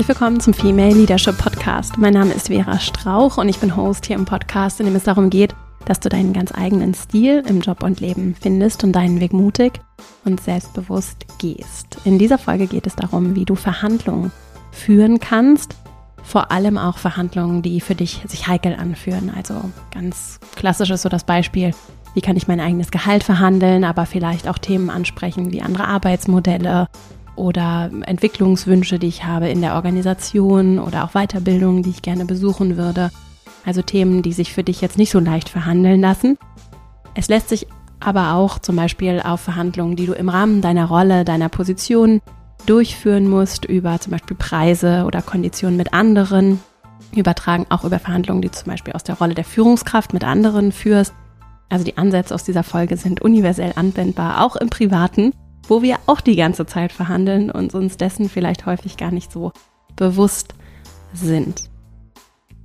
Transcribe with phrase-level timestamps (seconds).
[0.00, 1.98] Herzlich willkommen zum Female Leadership Podcast.
[1.98, 5.04] Mein Name ist Vera Strauch und ich bin Host hier im Podcast, in dem es
[5.04, 9.20] darum geht, dass du deinen ganz eigenen Stil im Job und Leben findest und deinen
[9.20, 9.78] Weg mutig
[10.24, 11.98] und selbstbewusst gehst.
[12.06, 14.32] In dieser Folge geht es darum, wie du Verhandlungen
[14.72, 15.76] führen kannst,
[16.22, 19.30] vor allem auch Verhandlungen, die für dich sich heikel anführen.
[19.36, 19.60] Also
[19.92, 21.72] ganz klassisch ist so das Beispiel,
[22.14, 26.88] wie kann ich mein eigenes Gehalt verhandeln, aber vielleicht auch Themen ansprechen wie andere Arbeitsmodelle
[27.36, 32.76] oder Entwicklungswünsche, die ich habe in der Organisation oder auch Weiterbildungen, die ich gerne besuchen
[32.76, 33.10] würde.
[33.64, 36.38] Also Themen, die sich für dich jetzt nicht so leicht verhandeln lassen.
[37.14, 37.66] Es lässt sich
[37.98, 42.20] aber auch zum Beispiel auf Verhandlungen, die du im Rahmen deiner Rolle, deiner Position
[42.66, 46.60] durchführen musst, über zum Beispiel Preise oder Konditionen mit anderen,
[47.14, 51.12] übertragen auch über Verhandlungen, die zum Beispiel aus der Rolle der Führungskraft mit anderen führst.
[51.68, 55.32] Also die Ansätze aus dieser Folge sind universell anwendbar, auch im Privaten
[55.70, 59.52] wo wir auch die ganze Zeit verhandeln und uns dessen vielleicht häufig gar nicht so
[59.96, 60.54] bewusst
[61.14, 61.70] sind.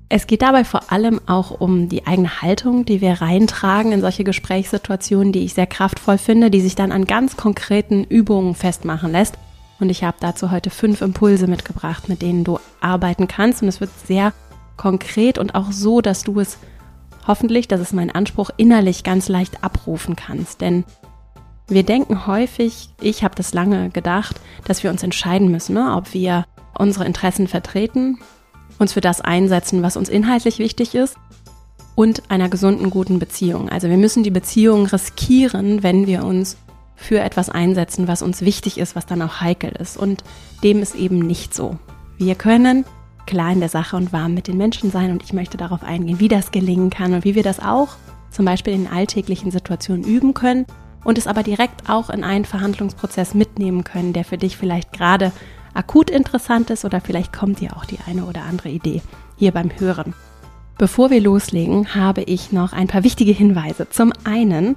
[0.09, 4.23] Es geht dabei vor allem auch um die eigene Haltung, die wir reintragen in solche
[4.23, 9.35] Gesprächssituationen, die ich sehr kraftvoll finde, die sich dann an ganz konkreten Übungen festmachen lässt.
[9.79, 13.61] Und ich habe dazu heute fünf Impulse mitgebracht, mit denen du arbeiten kannst.
[13.61, 14.33] Und es wird sehr
[14.77, 16.59] konkret und auch so, dass du es
[17.27, 20.61] hoffentlich, das ist mein Anspruch, innerlich ganz leicht abrufen kannst.
[20.61, 20.85] Denn
[21.67, 26.13] wir denken häufig, ich habe das lange gedacht, dass wir uns entscheiden müssen, ne, ob
[26.13, 26.45] wir
[26.77, 28.19] unsere Interessen vertreten,
[28.77, 31.17] uns für das einsetzen, was uns inhaltlich wichtig ist
[31.95, 33.69] und einer gesunden, guten Beziehung.
[33.69, 36.57] Also wir müssen die Beziehung riskieren, wenn wir uns
[36.95, 39.97] für etwas einsetzen, was uns wichtig ist, was dann auch heikel ist.
[39.97, 40.23] Und
[40.63, 41.77] dem ist eben nicht so.
[42.17, 42.85] Wir können
[43.25, 46.19] klar in der Sache und warm mit den Menschen sein und ich möchte darauf eingehen,
[46.19, 47.89] wie das gelingen kann und wie wir das auch
[48.29, 50.65] zum Beispiel in alltäglichen Situationen üben können
[51.05, 55.31] und es aber direkt auch in einen Verhandlungsprozess mitnehmen können, der für dich vielleicht gerade
[55.73, 59.01] akut interessant ist oder vielleicht kommt dir auch die eine oder andere Idee
[59.37, 60.13] hier beim Hören.
[60.77, 63.87] Bevor wir loslegen, habe ich noch ein paar wichtige Hinweise.
[63.89, 64.75] Zum einen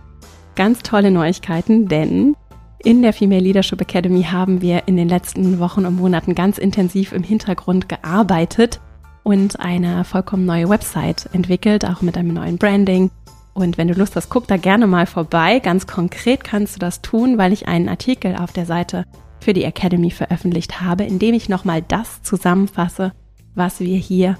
[0.55, 2.37] ganz tolle Neuigkeiten, denn
[2.85, 7.13] in der Female Leadership Academy haben wir in den letzten Wochen und Monaten ganz intensiv
[7.13, 8.81] im Hintergrund gearbeitet
[9.25, 13.11] und eine vollkommen neue Website entwickelt, auch mit einem neuen Branding,
[13.59, 15.59] und wenn du Lust hast, guck da gerne mal vorbei.
[15.59, 19.05] Ganz konkret kannst du das tun, weil ich einen Artikel auf der Seite
[19.41, 23.13] für die Academy veröffentlicht habe, in dem ich nochmal das zusammenfasse,
[23.57, 24.39] was wir hier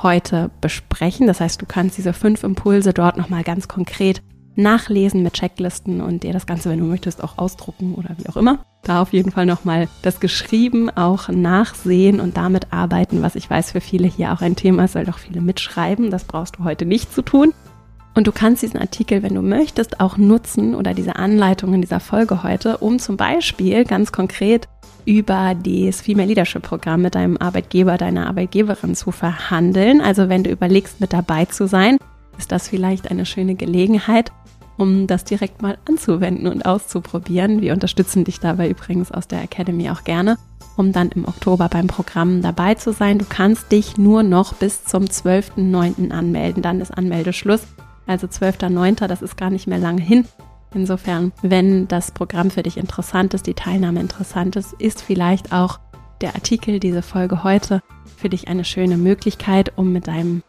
[0.00, 1.26] heute besprechen.
[1.26, 4.22] Das heißt, du kannst diese fünf Impulse dort nochmal ganz konkret
[4.54, 8.36] nachlesen mit Checklisten und dir das Ganze, wenn du möchtest, auch ausdrucken oder wie auch
[8.36, 8.64] immer.
[8.84, 13.72] Da auf jeden Fall nochmal das Geschrieben auch nachsehen und damit arbeiten, was ich weiß
[13.72, 16.10] für viele hier auch ein Thema ist, weil doch viele mitschreiben.
[16.10, 17.54] Das brauchst du heute nicht zu tun.
[18.14, 22.00] Und du kannst diesen Artikel, wenn du möchtest, auch nutzen oder diese Anleitung in dieser
[22.00, 24.68] Folge heute, um zum Beispiel ganz konkret
[25.04, 30.00] über das Female Leadership Programm mit deinem Arbeitgeber, deiner Arbeitgeberin zu verhandeln.
[30.00, 31.96] Also wenn du überlegst, mit dabei zu sein,
[32.38, 34.30] ist das vielleicht eine schöne Gelegenheit,
[34.76, 37.62] um das direkt mal anzuwenden und auszuprobieren.
[37.62, 40.36] Wir unterstützen dich dabei übrigens aus der Academy auch gerne,
[40.76, 43.18] um dann im Oktober beim Programm dabei zu sein.
[43.18, 46.10] Du kannst dich nur noch bis zum 12.09.
[46.10, 47.62] anmelden, dann ist Anmeldeschluss
[48.06, 50.26] also 12.09., das ist gar nicht mehr lange hin.
[50.74, 55.78] Insofern, wenn das Programm für dich interessant ist, die Teilnahme interessant ist, ist vielleicht auch
[56.20, 57.82] der Artikel, diese Folge heute
[58.16, 60.42] für dich eine schöne Möglichkeit, um mit deinem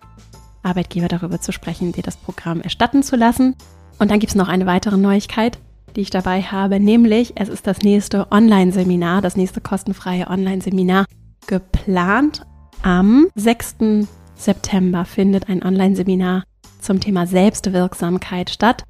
[0.62, 3.56] Arbeitgeber darüber zu sprechen, dir das Programm erstatten zu lassen.
[4.00, 5.59] Und dann gibt es noch eine weitere Neuigkeit,
[5.96, 11.06] die ich dabei habe, nämlich es ist das nächste Online-Seminar, das nächste kostenfreie Online-Seminar
[11.47, 12.46] geplant.
[12.81, 14.08] Am 6.
[14.36, 16.44] September findet ein Online-Seminar
[16.84, 18.84] zum Thema Selbstwirksamkeit statt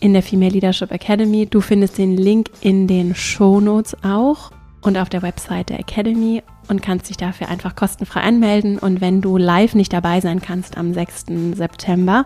[0.00, 1.46] in der Female Leadership Academy.
[1.46, 4.50] Du findest den Link in den Show Notes auch
[4.80, 8.78] und auf der Website der Academy und kannst dich dafür einfach kostenfrei anmelden.
[8.78, 11.26] Und wenn du live nicht dabei sein kannst am 6.
[11.54, 12.24] September,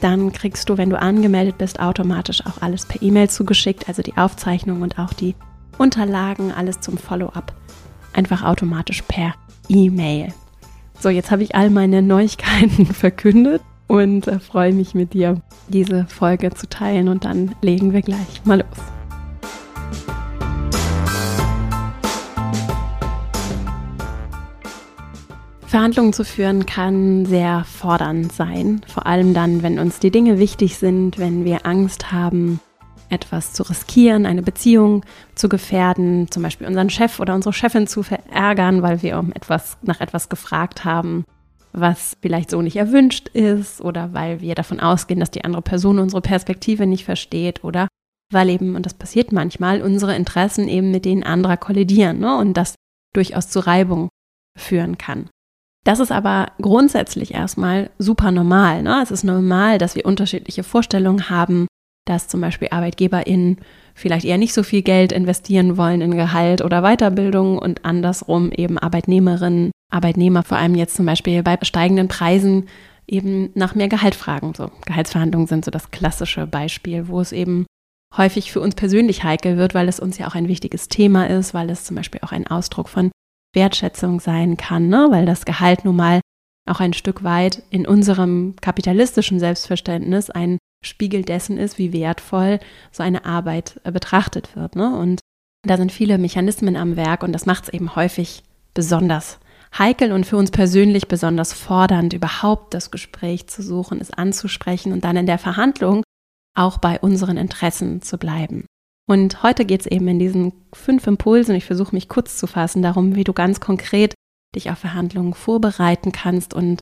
[0.00, 4.16] dann kriegst du, wenn du angemeldet bist, automatisch auch alles per E-Mail zugeschickt, also die
[4.16, 5.34] Aufzeichnung und auch die
[5.76, 7.52] Unterlagen, alles zum Follow-up,
[8.14, 9.34] einfach automatisch per
[9.68, 10.32] E-Mail.
[10.98, 16.06] So, jetzt habe ich all meine Neuigkeiten verkündet und äh, freue mich mit dir, diese
[16.06, 18.68] Folge zu teilen und dann legen wir gleich mal los.
[25.66, 30.76] Verhandlungen zu führen kann sehr fordernd sein, vor allem dann, wenn uns die Dinge wichtig
[30.76, 32.60] sind, wenn wir Angst haben,
[33.08, 35.04] etwas zu riskieren, eine Beziehung
[35.34, 39.78] zu gefährden, zum Beispiel unseren Chef oder unsere Chefin zu verärgern, weil wir um etwas
[39.82, 41.24] nach etwas gefragt haben
[41.72, 45.98] was vielleicht so nicht erwünscht ist oder weil wir davon ausgehen, dass die andere Person
[45.98, 47.88] unsere Perspektive nicht versteht oder
[48.32, 52.36] weil eben, und das passiert manchmal, unsere Interessen eben mit denen anderer kollidieren ne?
[52.36, 52.74] und das
[53.14, 54.08] durchaus zu Reibung
[54.56, 55.28] führen kann.
[55.84, 58.82] Das ist aber grundsätzlich erstmal super normal.
[58.82, 59.00] Ne?
[59.02, 61.66] Es ist normal, dass wir unterschiedliche Vorstellungen haben,
[62.06, 63.58] dass zum Beispiel ArbeitgeberInnen
[64.00, 68.78] vielleicht eher nicht so viel Geld investieren wollen in Gehalt oder Weiterbildung und andersrum eben
[68.78, 72.68] Arbeitnehmerinnen, Arbeitnehmer vor allem jetzt zum Beispiel bei steigenden Preisen
[73.06, 74.54] eben nach mehr Gehalt fragen.
[74.54, 77.66] So Gehaltsverhandlungen sind so das klassische Beispiel, wo es eben
[78.16, 81.54] häufig für uns persönlich heikel wird, weil es uns ja auch ein wichtiges Thema ist,
[81.54, 83.10] weil es zum Beispiel auch ein Ausdruck von
[83.54, 85.08] Wertschätzung sein kann, ne?
[85.10, 86.20] weil das Gehalt nun mal
[86.68, 92.58] auch ein Stück weit in unserem kapitalistischen Selbstverständnis ein Spiegel dessen ist, wie wertvoll
[92.90, 94.76] so eine Arbeit äh, betrachtet wird.
[94.76, 94.96] Ne?
[94.96, 95.20] Und
[95.66, 98.42] da sind viele Mechanismen am Werk und das macht es eben häufig
[98.72, 99.38] besonders
[99.78, 105.04] heikel und für uns persönlich besonders fordernd, überhaupt das Gespräch zu suchen, es anzusprechen und
[105.04, 106.02] dann in der Verhandlung
[106.56, 108.66] auch bei unseren Interessen zu bleiben.
[109.06, 112.82] Und heute geht es eben in diesen fünf Impulsen, ich versuche mich kurz zu fassen,
[112.82, 114.14] darum, wie du ganz konkret
[114.54, 116.80] dich auf Verhandlungen vorbereiten kannst und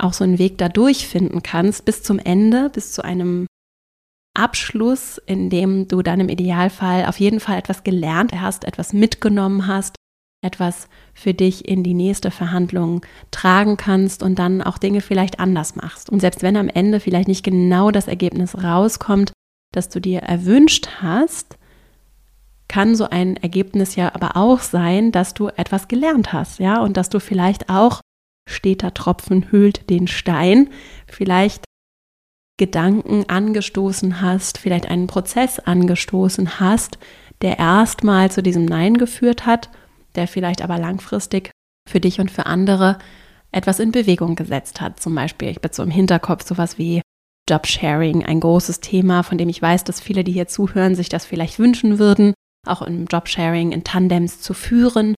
[0.00, 3.46] auch so einen Weg da durchfinden kannst bis zum Ende, bis zu einem
[4.34, 9.66] Abschluss, in dem du dann im Idealfall auf jeden Fall etwas gelernt hast, etwas mitgenommen
[9.66, 9.96] hast,
[10.42, 15.76] etwas für dich in die nächste Verhandlung tragen kannst und dann auch Dinge vielleicht anders
[15.76, 16.08] machst.
[16.10, 19.32] Und selbst wenn am Ende vielleicht nicht genau das Ergebnis rauskommt,
[19.72, 21.58] das du dir erwünscht hast,
[22.68, 26.96] kann so ein Ergebnis ja aber auch sein, dass du etwas gelernt hast, ja, und
[26.96, 28.00] dass du vielleicht auch
[28.50, 30.68] steter Tropfen hüllt den Stein,
[31.06, 31.64] vielleicht
[32.58, 36.98] Gedanken angestoßen hast, vielleicht einen Prozess angestoßen hast,
[37.40, 39.70] der erstmal zu diesem Nein geführt hat,
[40.14, 41.50] der vielleicht aber langfristig
[41.88, 42.98] für dich und für andere
[43.52, 45.00] etwas in Bewegung gesetzt hat.
[45.00, 47.00] Zum Beispiel, ich bin so im Hinterkopf sowas wie
[47.48, 51.24] Jobsharing, ein großes Thema, von dem ich weiß, dass viele, die hier zuhören, sich das
[51.24, 52.34] vielleicht wünschen würden,
[52.66, 55.14] auch im Jobsharing in Tandems zu führen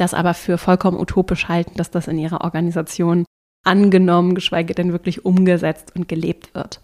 [0.00, 3.24] das aber für vollkommen utopisch halten, dass das in ihrer Organisation
[3.64, 6.80] angenommen, geschweige denn wirklich umgesetzt und gelebt wird.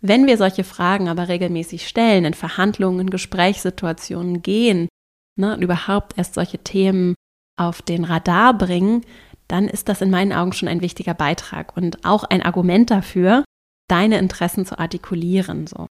[0.00, 4.88] Wenn wir solche Fragen aber regelmäßig stellen, in Verhandlungen, in Gesprächssituationen gehen,
[5.36, 7.14] ne, und überhaupt erst solche Themen
[7.56, 9.04] auf den Radar bringen,
[9.48, 13.44] dann ist das in meinen Augen schon ein wichtiger Beitrag und auch ein Argument dafür,
[13.88, 15.66] deine Interessen zu artikulieren.
[15.66, 15.86] So.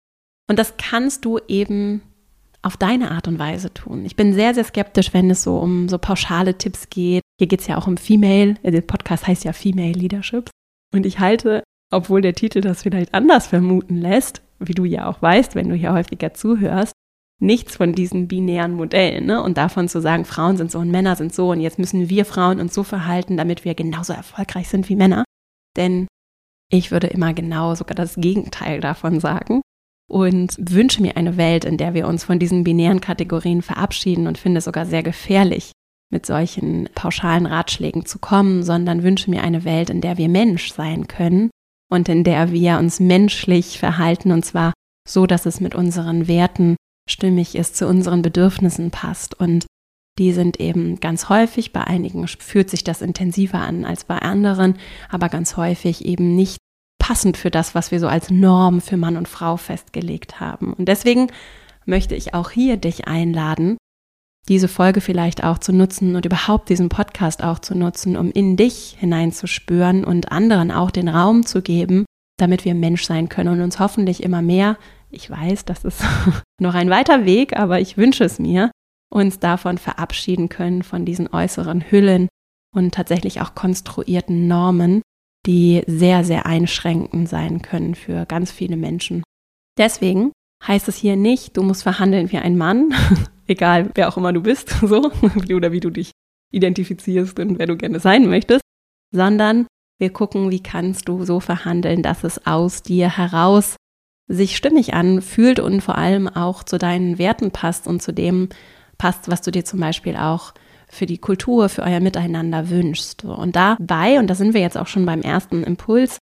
[0.49, 2.03] Und das kannst du eben
[2.67, 4.05] auf deine Art und Weise tun.
[4.05, 7.23] Ich bin sehr, sehr skeptisch, wenn es so um so pauschale Tipps geht.
[7.39, 10.51] Hier geht es ja auch um Female, äh, der Podcast heißt ja Female Leadership.
[10.93, 15.23] Und ich halte, obwohl der Titel das vielleicht anders vermuten lässt, wie du ja auch
[15.23, 16.93] weißt, wenn du hier häufiger zuhörst,
[17.41, 19.43] nichts von diesen binären Modellen ne?
[19.43, 22.25] und davon zu sagen, Frauen sind so und Männer sind so und jetzt müssen wir
[22.25, 25.25] Frauen uns so verhalten, damit wir genauso erfolgreich sind wie Männer.
[25.77, 26.09] Denn
[26.73, 29.61] ich würde immer genau sogar das Gegenteil davon sagen
[30.09, 34.39] und wünsche mir eine Welt, in der wir uns von diesen binären Kategorien verabschieden und
[34.39, 35.73] finde es sogar sehr gefährlich,
[36.11, 40.73] mit solchen pauschalen Ratschlägen zu kommen, sondern wünsche mir eine Welt, in der wir Mensch
[40.73, 41.51] sein können
[41.91, 44.73] und in der wir uns menschlich verhalten und zwar
[45.09, 46.77] so, dass es mit unseren Werten
[47.09, 49.39] stimmig ist, zu unseren Bedürfnissen passt.
[49.39, 49.67] Und
[50.19, 54.77] die sind eben ganz häufig, bei einigen fühlt sich das intensiver an als bei anderen,
[55.09, 56.59] aber ganz häufig eben nicht
[57.07, 60.73] passend für das, was wir so als Norm für Mann und Frau festgelegt haben.
[60.73, 61.29] Und deswegen
[61.85, 63.77] möchte ich auch hier dich einladen,
[64.49, 68.57] diese Folge vielleicht auch zu nutzen und überhaupt diesen Podcast auch zu nutzen, um in
[68.57, 72.07] dich hineinzuspüren und anderen auch den Raum zu geben,
[72.39, 74.77] damit wir Mensch sein können und uns hoffentlich immer mehr,
[75.09, 76.03] ich weiß, das ist
[76.61, 78.73] noch ein weiter Weg, aber ich wünsche es mir,
[79.13, 82.27] uns davon verabschieden können, von diesen äußeren Hüllen
[82.75, 85.03] und tatsächlich auch konstruierten Normen,
[85.47, 89.23] die sehr, sehr einschränkend sein können für ganz viele Menschen.
[89.79, 90.33] Deswegen
[90.67, 92.95] heißt es hier nicht, du musst verhandeln wie ein Mann,
[93.47, 95.11] egal wer auch immer du bist, so,
[95.55, 96.11] oder wie du dich
[96.53, 98.63] identifizierst und wer du gerne sein möchtest,
[99.13, 99.67] sondern
[99.99, 103.77] wir gucken, wie kannst du so verhandeln, dass es aus dir heraus
[104.29, 108.49] sich stimmig anfühlt und vor allem auch zu deinen Werten passt und zu dem
[108.99, 110.53] passt, was du dir zum Beispiel auch
[110.87, 113.25] für die Kultur, für euer Miteinander wünschst.
[113.25, 116.19] Und dabei, und da sind wir jetzt auch schon beim ersten Impuls,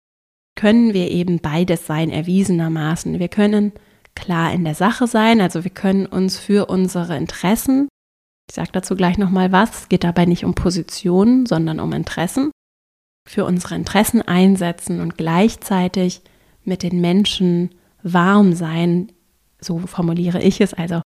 [0.55, 3.19] können wir eben beides sein, erwiesenermaßen.
[3.19, 3.71] Wir können
[4.15, 7.87] klar in der Sache sein, also wir können uns für unsere Interessen,
[8.49, 12.51] ich sage dazu gleich nochmal was, es geht dabei nicht um Positionen, sondern um Interessen,
[13.27, 16.21] für unsere Interessen einsetzen und gleichzeitig
[16.63, 19.11] mit den Menschen warm sein,
[19.59, 21.01] so formuliere ich es, also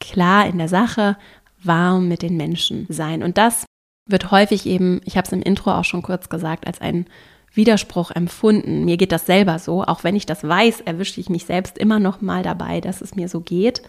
[0.00, 1.16] klar in der Sache,
[1.62, 3.22] warm mit den Menschen sein.
[3.22, 3.64] Und das
[4.06, 7.06] wird häufig eben, ich habe es im Intro auch schon kurz gesagt, als ein
[7.52, 8.84] Widerspruch empfunden.
[8.84, 11.98] Mir geht das selber so, auch wenn ich das weiß, erwische ich mich selbst immer
[11.98, 13.82] noch mal dabei, dass es mir so geht.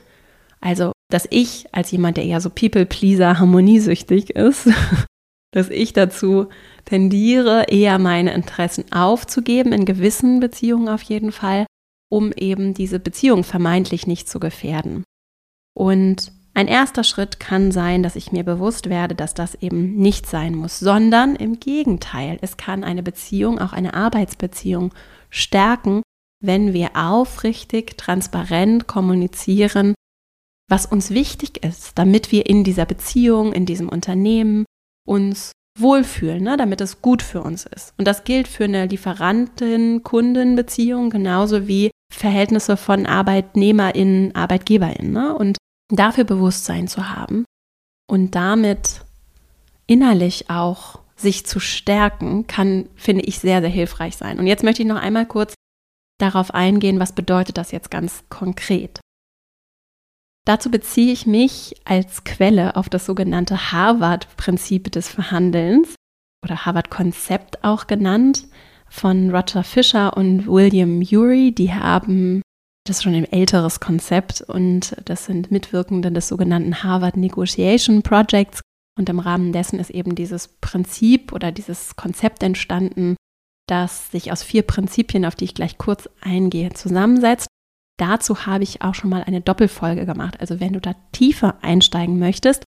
[0.59, 4.69] Also, dass ich als jemand, der eher so People-Pleaser, harmoniesüchtig ist,
[5.51, 6.47] dass ich dazu
[6.85, 11.65] tendiere, eher meine Interessen aufzugeben, in gewissen Beziehungen auf jeden Fall,
[12.09, 15.03] um eben diese Beziehung vermeintlich nicht zu gefährden.
[15.73, 20.27] Und ein erster Schritt kann sein, dass ich mir bewusst werde, dass das eben nicht
[20.27, 24.93] sein muss, sondern im Gegenteil, es kann eine Beziehung, auch eine Arbeitsbeziehung
[25.29, 26.01] stärken,
[26.43, 29.93] wenn wir aufrichtig, transparent kommunizieren,
[30.69, 34.65] was uns wichtig ist, damit wir in dieser Beziehung, in diesem Unternehmen
[35.07, 37.93] uns wohlfühlen, ne, damit es gut für uns ist.
[37.97, 45.13] Und das gilt für eine Lieferantin-Kunden-Beziehung genauso wie Verhältnisse von ArbeitnehmerInnen, ArbeitgeberInnen.
[45.13, 45.33] Ne?
[45.35, 45.55] Und
[45.95, 47.45] dafür Bewusstsein zu haben
[48.09, 49.01] und damit
[49.87, 54.39] innerlich auch sich zu stärken, kann, finde ich, sehr, sehr hilfreich sein.
[54.39, 55.53] Und jetzt möchte ich noch einmal kurz
[56.19, 58.99] darauf eingehen, was bedeutet das jetzt ganz konkret.
[60.45, 65.95] Dazu beziehe ich mich als Quelle auf das sogenannte Harvard-Prinzip des Verhandelns
[66.43, 68.47] oder Harvard-Konzept auch genannt
[68.89, 71.53] von Roger Fisher und William Urey.
[71.53, 72.41] Die haben
[72.85, 78.61] das ist schon ein älteres Konzept und das sind Mitwirkende des sogenannten Harvard Negotiation Projects.
[78.97, 83.15] Und im Rahmen dessen ist eben dieses Prinzip oder dieses Konzept entstanden,
[83.67, 87.47] das sich aus vier Prinzipien, auf die ich gleich kurz eingehe, zusammensetzt.
[87.97, 90.39] Dazu habe ich auch schon mal eine Doppelfolge gemacht.
[90.41, 92.63] Also wenn du da tiefer einsteigen möchtest,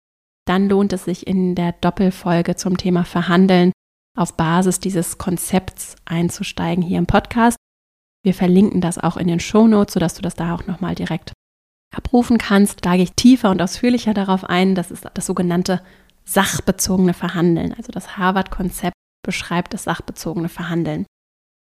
[0.47, 3.71] dann lohnt es sich in der Doppelfolge zum Thema Verhandeln
[4.17, 7.59] auf Basis dieses Konzepts einzusteigen hier im Podcast.
[8.29, 11.33] Wir verlinken das auch in den Show Notes, sodass du das da auch nochmal direkt
[11.97, 12.85] abrufen kannst.
[12.85, 14.75] Da gehe ich tiefer und ausführlicher darauf ein.
[14.75, 15.81] Das ist das sogenannte
[16.27, 17.73] sachbezogene Verhandeln.
[17.73, 18.93] Also das Harvard-Konzept
[19.25, 21.07] beschreibt das sachbezogene Verhandeln.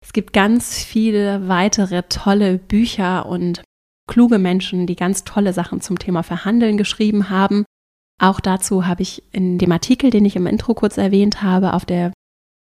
[0.01, 3.61] Es gibt ganz viele weitere tolle Bücher und
[4.09, 7.65] kluge Menschen, die ganz tolle Sachen zum Thema Verhandeln geschrieben haben.
[8.21, 11.83] Auch dazu habe ich in dem Artikel, den ich im Intro kurz erwähnt habe, auf
[11.83, 12.13] der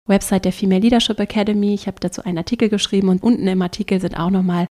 [0.07, 4.01] Website der Female Leadership Academy, ich habe dazu einen Artikel geschrieben und unten im Artikel
[4.01, 4.67] sind auch nochmal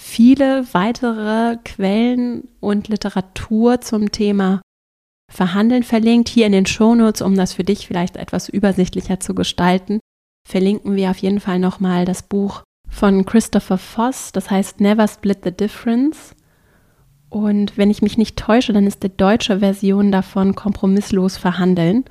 [0.00, 4.62] viele weitere Quellen und Literatur zum Thema
[5.30, 6.28] Verhandeln verlinkt.
[6.28, 10.00] Hier in den Shownotes, um das für dich vielleicht etwas übersichtlicher zu gestalten,
[10.48, 15.38] verlinken wir auf jeden Fall nochmal das Buch von Christopher Voss, das heißt Never Split
[15.44, 16.34] the Difference.
[17.28, 22.04] Und wenn ich mich nicht täusche, dann ist die deutsche Version davon kompromisslos verhandeln.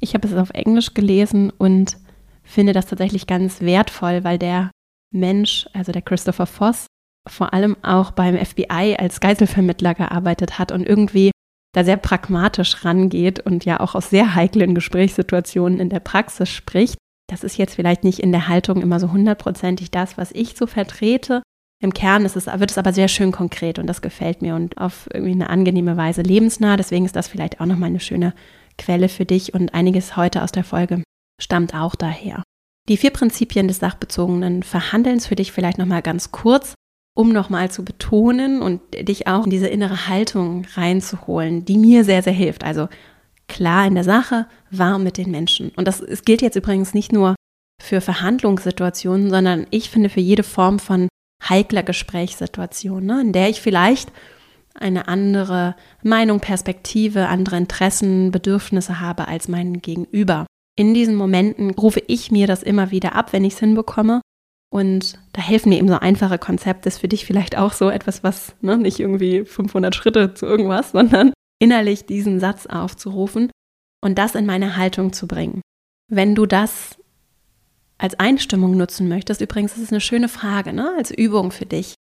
[0.00, 1.96] Ich habe es auf Englisch gelesen und
[2.42, 4.70] finde das tatsächlich ganz wertvoll, weil der
[5.12, 6.86] Mensch, also der Christopher Voss,
[7.28, 11.30] vor allem auch beim FBI als Geiselvermittler gearbeitet hat und irgendwie
[11.74, 16.96] da sehr pragmatisch rangeht und ja auch aus sehr heiklen Gesprächssituationen in der Praxis spricht.
[17.28, 20.66] Das ist jetzt vielleicht nicht in der Haltung immer so hundertprozentig das, was ich so
[20.66, 21.42] vertrete.
[21.82, 24.78] Im Kern ist es, wird es aber sehr schön konkret und das gefällt mir und
[24.78, 26.76] auf irgendwie eine angenehme Weise lebensnah.
[26.76, 28.32] Deswegen ist das vielleicht auch nochmal eine schöne
[28.78, 31.02] Quelle für dich und einiges heute aus der Folge
[31.40, 32.42] stammt auch daher.
[32.88, 36.74] Die vier Prinzipien des sachbezogenen Verhandelns für dich vielleicht nochmal ganz kurz,
[37.16, 42.22] um nochmal zu betonen und dich auch in diese innere Haltung reinzuholen, die mir sehr,
[42.22, 42.62] sehr hilft.
[42.62, 42.88] Also
[43.48, 45.70] klar in der Sache, warm mit den Menschen.
[45.76, 47.34] Und das, es gilt jetzt übrigens nicht nur
[47.82, 51.08] für Verhandlungssituationen, sondern ich finde für jede Form von
[51.42, 54.10] heikler Gesprächssituation, ne, in der ich vielleicht
[54.80, 60.46] eine andere Meinung, Perspektive, andere Interessen, Bedürfnisse habe als mein Gegenüber.
[60.76, 64.20] In diesen Momenten rufe ich mir das immer wieder ab, wenn ich es hinbekomme.
[64.70, 66.88] Und da helfen mir eben so einfache Konzepte.
[66.88, 70.90] Ist für dich vielleicht auch so etwas, was ne, nicht irgendwie 500 Schritte zu irgendwas,
[70.92, 73.50] sondern innerlich diesen Satz aufzurufen
[74.02, 75.62] und das in meine Haltung zu bringen.
[76.08, 76.96] Wenn du das
[77.98, 81.94] als Einstimmung nutzen möchtest, übrigens ist es eine schöne Frage, ne, als Übung für dich,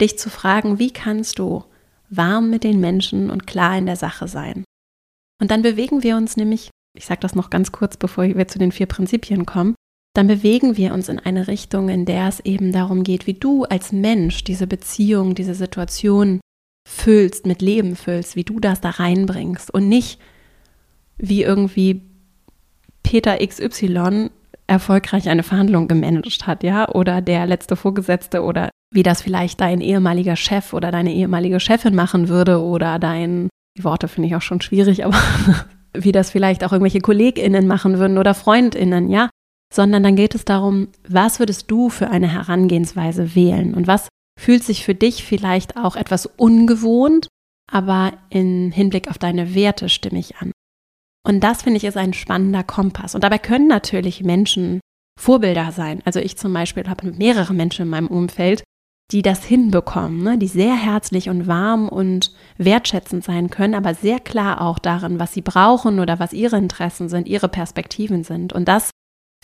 [0.00, 1.64] dich zu fragen, wie kannst du
[2.10, 4.64] warm mit den Menschen und klar in der Sache sein.
[5.40, 8.58] Und dann bewegen wir uns nämlich, ich sage das noch ganz kurz, bevor wir zu
[8.58, 9.74] den vier Prinzipien kommen,
[10.14, 13.64] dann bewegen wir uns in eine Richtung, in der es eben darum geht, wie du
[13.64, 16.40] als Mensch diese Beziehung, diese Situation
[16.86, 20.20] füllst, mit Leben füllst, wie du das da reinbringst und nicht
[21.16, 22.02] wie irgendwie
[23.02, 24.30] Peter XY
[24.66, 29.80] erfolgreich eine Verhandlung gemanagt hat, ja, oder der letzte Vorgesetzte oder wie das vielleicht dein
[29.80, 34.42] ehemaliger Chef oder deine ehemalige Chefin machen würde oder dein, die Worte finde ich auch
[34.42, 35.16] schon schwierig, aber
[35.94, 39.30] wie das vielleicht auch irgendwelche KollegInnen machen würden oder FreundInnen, ja,
[39.72, 44.64] sondern dann geht es darum, was würdest du für eine Herangehensweise wählen und was fühlt
[44.64, 47.28] sich für dich vielleicht auch etwas ungewohnt,
[47.70, 50.50] aber im Hinblick auf deine Werte stimmig an.
[51.26, 53.14] Und das finde ich ist ein spannender Kompass.
[53.14, 54.80] Und dabei können natürlich Menschen
[55.20, 56.00] Vorbilder sein.
[56.06, 58.64] Also ich zum Beispiel habe mehrere Menschen in meinem Umfeld,
[59.12, 60.38] die das hinbekommen, ne?
[60.38, 65.32] die sehr herzlich und warm und wertschätzend sein können, aber sehr klar auch darin, was
[65.32, 68.52] sie brauchen oder was ihre Interessen sind, ihre Perspektiven sind.
[68.52, 68.90] Und das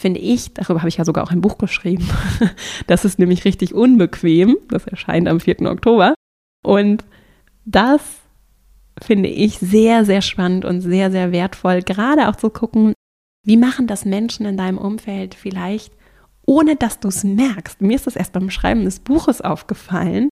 [0.00, 2.08] finde ich, darüber habe ich ja sogar auch ein Buch geschrieben,
[2.86, 5.62] das ist nämlich richtig unbequem, das erscheint am 4.
[5.62, 6.14] Oktober.
[6.62, 7.04] Und
[7.64, 8.02] das
[9.02, 12.94] finde ich sehr, sehr spannend und sehr, sehr wertvoll, gerade auch zu gucken,
[13.44, 15.95] wie machen das Menschen in deinem Umfeld vielleicht
[16.46, 17.80] ohne dass du es merkst.
[17.80, 20.28] Mir ist das erst beim Schreiben des Buches aufgefallen,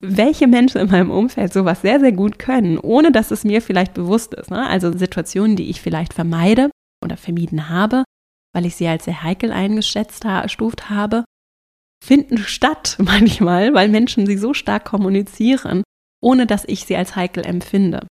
[0.00, 3.94] welche Menschen in meinem Umfeld sowas sehr, sehr gut können, ohne dass es mir vielleicht
[3.94, 4.50] bewusst ist.
[4.50, 4.66] Ne?
[4.66, 6.70] Also Situationen, die ich vielleicht vermeide
[7.04, 8.04] oder vermieden habe,
[8.54, 11.24] weil ich sie als sehr heikel eingeschätzt stuft habe,
[12.04, 15.82] finden statt manchmal, weil Menschen sie so stark kommunizieren,
[16.22, 18.06] ohne dass ich sie als heikel empfinde.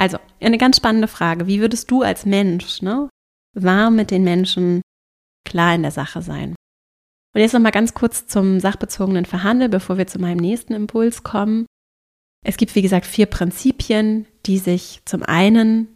[0.00, 1.48] Also, eine ganz spannende Frage.
[1.48, 3.08] Wie würdest du als Mensch ne,
[3.56, 4.80] warm mit den Menschen
[5.44, 6.54] klar in der Sache sein?
[7.38, 11.66] Und jetzt nochmal ganz kurz zum sachbezogenen Verhandeln, bevor wir zu meinem nächsten Impuls kommen.
[12.44, 15.86] Es gibt, wie gesagt, vier Prinzipien, die sich zum einen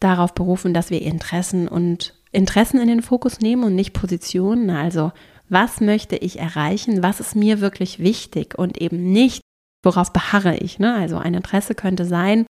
[0.00, 4.70] darauf berufen, dass wir Interessen und Interessen in den Fokus nehmen und nicht Positionen.
[4.70, 5.12] Also,
[5.50, 7.02] was möchte ich erreichen?
[7.02, 8.58] Was ist mir wirklich wichtig?
[8.58, 9.42] Und eben nicht,
[9.84, 10.78] worauf beharre ich?
[10.78, 10.94] Ne?
[10.94, 12.46] Also, ein Interesse könnte sein,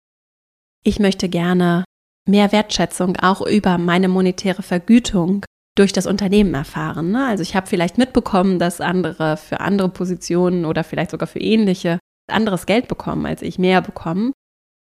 [0.83, 1.83] ich möchte gerne
[2.27, 7.11] mehr Wertschätzung auch über meine monetäre Vergütung durch das Unternehmen erfahren.
[7.11, 7.25] Ne?
[7.25, 11.99] Also ich habe vielleicht mitbekommen, dass andere für andere Positionen oder vielleicht sogar für ähnliche
[12.27, 14.31] anderes Geld bekommen, als ich mehr bekommen.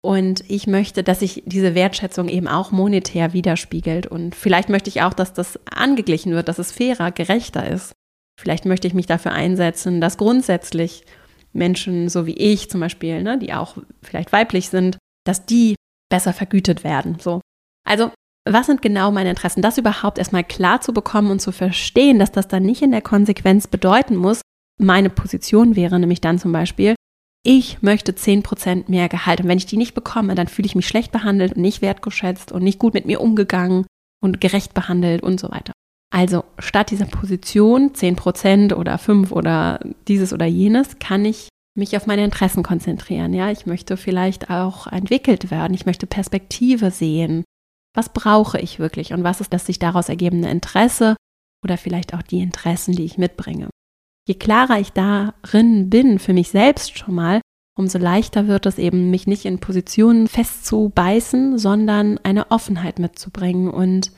[0.05, 4.07] Und ich möchte, dass sich diese Wertschätzung eben auch monetär widerspiegelt.
[4.07, 7.93] Und vielleicht möchte ich auch, dass das angeglichen wird, dass es fairer, gerechter ist.
[8.41, 11.05] Vielleicht möchte ich mich dafür einsetzen, dass grundsätzlich
[11.53, 15.77] Menschen so wie ich zum Beispiel, ne, die auch vielleicht weiblich sind, dass die
[16.11, 17.19] besser vergütet werden.
[17.21, 17.41] So.
[17.89, 18.11] Also
[18.49, 19.63] was sind genau meine Interessen?
[19.63, 23.03] Das überhaupt erstmal klar zu bekommen und zu verstehen, dass das dann nicht in der
[23.03, 24.41] Konsequenz bedeuten muss.
[24.81, 26.97] Meine Position wäre nämlich dann zum Beispiel,
[27.45, 29.41] ich möchte 10% mehr Gehalt.
[29.41, 32.53] Und wenn ich die nicht bekomme, dann fühle ich mich schlecht behandelt und nicht wertgeschätzt
[32.53, 33.87] und nicht gut mit mir umgegangen
[34.21, 35.73] und gerecht behandelt und so weiter.
[36.13, 42.07] Also statt dieser Position 10% oder 5 oder dieses oder jenes, kann ich mich auf
[42.07, 43.33] meine Interessen konzentrieren.
[43.33, 45.75] Ja, ich möchte vielleicht auch entwickelt werden.
[45.75, 47.45] Ich möchte Perspektive sehen
[47.95, 51.17] was brauche ich wirklich und was ist das sich daraus ergebende Interesse
[51.65, 53.69] oder vielleicht auch die Interessen, die ich mitbringe.
[54.27, 57.41] Je klarer ich darin bin, für mich selbst schon mal,
[57.77, 64.13] umso leichter wird es eben, mich nicht in Positionen festzubeißen, sondern eine Offenheit mitzubringen und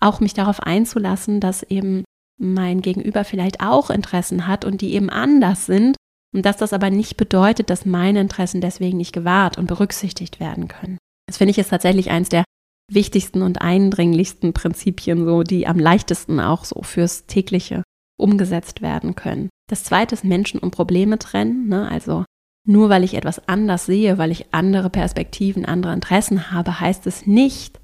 [0.00, 2.04] auch mich darauf einzulassen, dass eben
[2.38, 5.96] mein Gegenüber vielleicht auch Interessen hat und die eben anders sind
[6.34, 10.66] und dass das aber nicht bedeutet, dass meine Interessen deswegen nicht gewahrt und berücksichtigt werden
[10.66, 10.98] können.
[11.26, 12.44] Das finde ich ist tatsächlich eins der
[12.90, 17.82] wichtigsten und eindringlichsten Prinzipien, so die am leichtesten auch so fürs tägliche
[18.16, 19.48] umgesetzt werden können.
[19.68, 21.68] Das zweite ist Menschen und Probleme trennen.
[21.68, 21.88] Ne?
[21.90, 22.24] Also
[22.66, 27.26] nur weil ich etwas anders sehe, weil ich andere Perspektiven, andere Interessen habe, heißt es
[27.26, 27.80] nicht,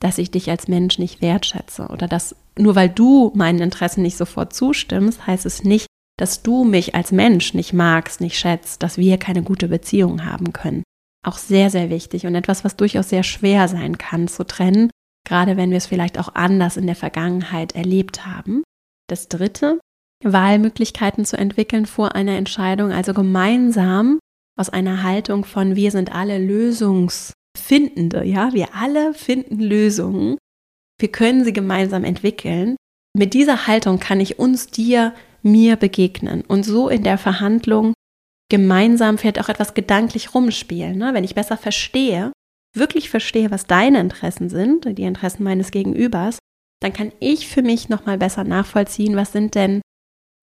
[0.00, 4.16] dass ich dich als Mensch nicht wertschätze oder dass nur weil du meinen Interessen nicht
[4.16, 5.86] sofort zustimmst, heißt es nicht,
[6.18, 10.52] dass du mich als Mensch nicht magst, nicht schätzt, dass wir keine gute Beziehung haben
[10.52, 10.82] können
[11.22, 14.90] auch sehr, sehr wichtig und etwas, was durchaus sehr schwer sein kann zu trennen,
[15.26, 18.62] gerade wenn wir es vielleicht auch anders in der Vergangenheit erlebt haben.
[19.08, 19.78] Das dritte,
[20.24, 24.18] Wahlmöglichkeiten zu entwickeln vor einer Entscheidung, also gemeinsam
[24.58, 30.36] aus einer Haltung von wir sind alle Lösungsfindende, ja, wir alle finden Lösungen,
[30.98, 32.76] wir können sie gemeinsam entwickeln.
[33.16, 37.94] Mit dieser Haltung kann ich uns, dir, mir begegnen und so in der Verhandlung
[38.50, 40.98] gemeinsam vielleicht auch etwas gedanklich rumspielen.
[40.98, 41.14] Ne?
[41.14, 42.32] Wenn ich besser verstehe,
[42.76, 46.38] wirklich verstehe, was deine Interessen sind, die Interessen meines Gegenübers,
[46.82, 49.80] dann kann ich für mich nochmal besser nachvollziehen, was sind denn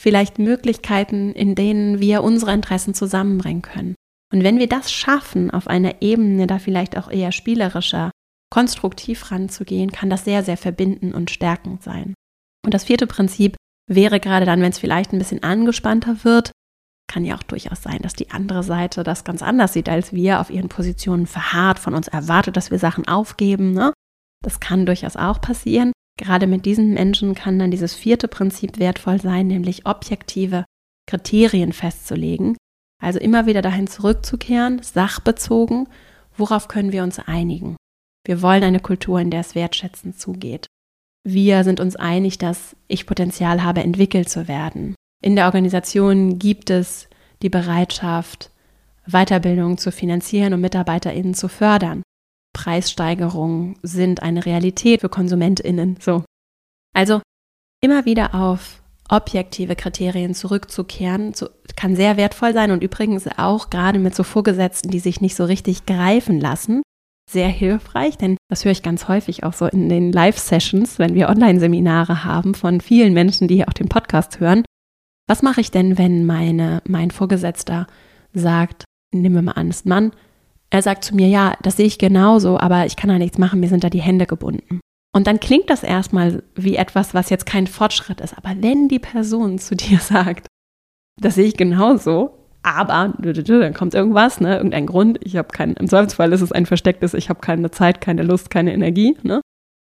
[0.01, 3.95] vielleicht Möglichkeiten, in denen wir unsere Interessen zusammenbringen können.
[4.31, 8.11] Und wenn wir das schaffen, auf einer Ebene da vielleicht auch eher spielerischer,
[8.53, 12.13] konstruktiv ranzugehen, kann das sehr, sehr verbinden und stärkend sein.
[12.65, 13.55] Und das vierte Prinzip
[13.89, 16.51] wäre gerade dann, wenn es vielleicht ein bisschen angespannter wird,
[17.07, 20.39] kann ja auch durchaus sein, dass die andere Seite das ganz anders sieht als wir,
[20.39, 23.71] auf ihren Positionen verharrt, von uns erwartet, dass wir Sachen aufgeben.
[23.71, 23.93] Ne?
[24.43, 25.91] Das kann durchaus auch passieren.
[26.19, 30.65] Gerade mit diesen Menschen kann dann dieses vierte Prinzip wertvoll sein, nämlich objektive
[31.07, 32.57] Kriterien festzulegen.
[33.01, 35.87] Also immer wieder dahin zurückzukehren, sachbezogen,
[36.35, 37.75] worauf können wir uns einigen.
[38.25, 40.67] Wir wollen eine Kultur, in der es wertschätzend zugeht.
[41.23, 44.95] Wir sind uns einig, dass ich Potenzial habe, entwickelt zu werden.
[45.23, 47.07] In der Organisation gibt es
[47.41, 48.51] die Bereitschaft,
[49.05, 52.03] Weiterbildung zu finanzieren und MitarbeiterInnen zu fördern.
[52.53, 55.97] Preissteigerungen sind eine Realität für KonsumentInnen.
[56.01, 56.23] So.
[56.93, 57.21] Also
[57.81, 63.99] immer wieder auf objektive Kriterien zurückzukehren, zu kann sehr wertvoll sein und übrigens auch gerade
[63.99, 66.81] mit so Vorgesetzten, die sich nicht so richtig greifen lassen,
[67.29, 71.29] sehr hilfreich, denn das höre ich ganz häufig auch so in den Live-Sessions, wenn wir
[71.29, 74.63] Online-Seminare haben von vielen Menschen, die hier auch den Podcast hören.
[75.27, 77.87] Was mache ich denn, wenn meine, mein Vorgesetzter
[78.33, 80.11] sagt, nehmen wir mal an, ist Mann,
[80.69, 83.59] er sagt zu mir, ja, das sehe ich genauso, aber ich kann da nichts machen,
[83.59, 84.79] mir sind da die Hände gebunden.
[85.13, 88.37] Und dann klingt das erstmal wie etwas, was jetzt kein Fortschritt ist.
[88.37, 90.47] Aber wenn die Person zu dir sagt,
[91.19, 95.87] das sehe ich genauso, aber dann kommt irgendwas, ne, irgendein Grund, ich habe keinen, im
[95.87, 99.41] Zweifelsfall ist es ein verstecktes, ich habe keine Zeit, keine Lust, keine Energie, ne?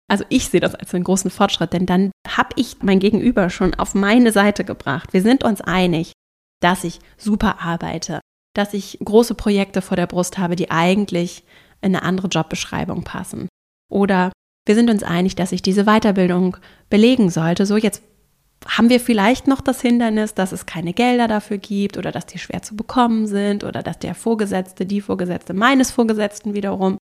[0.08, 3.74] Also ich sehe das als einen großen Fortschritt, denn dann habe ich mein Gegenüber schon
[3.74, 5.12] auf meine Seite gebracht.
[5.12, 6.12] Wir sind uns einig,
[6.60, 8.20] dass ich super arbeite,
[8.54, 11.44] dass ich große Projekte vor der Brust habe, die eigentlich
[11.82, 13.48] in eine andere Jobbeschreibung passen.
[13.90, 14.32] Oder
[14.66, 16.56] wir sind uns einig, dass ich diese Weiterbildung
[16.88, 17.66] belegen sollte.
[17.66, 18.02] So, jetzt
[18.66, 22.38] haben wir vielleicht noch das Hindernis, dass es keine Gelder dafür gibt oder dass die
[22.38, 26.96] schwer zu bekommen sind oder dass der Vorgesetzte, die Vorgesetzte meines Vorgesetzten wiederum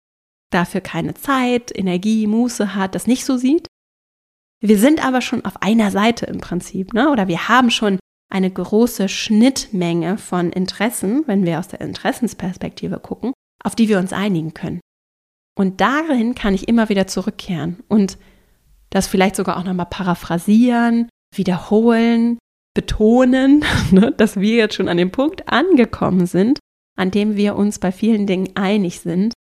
[0.54, 3.68] dafür keine Zeit, Energie, Muße hat, das nicht so sieht.
[4.62, 7.10] Wir sind aber schon auf einer Seite im Prinzip, ne?
[7.10, 8.00] oder wir haben schon
[8.32, 13.34] eine große Schnittmenge von Interessen, wenn wir aus der Interessensperspektive gucken,
[13.64, 14.80] auf die wir uns einigen können.
[15.58, 18.18] Und darin kann ich immer wieder zurückkehren und
[18.90, 22.38] das vielleicht sogar auch nochmal paraphrasieren, wiederholen,
[22.74, 26.60] betonen, ne, dass wir jetzt schon an dem Punkt angekommen sind,
[26.98, 29.34] an dem wir uns bei vielen Dingen einig sind.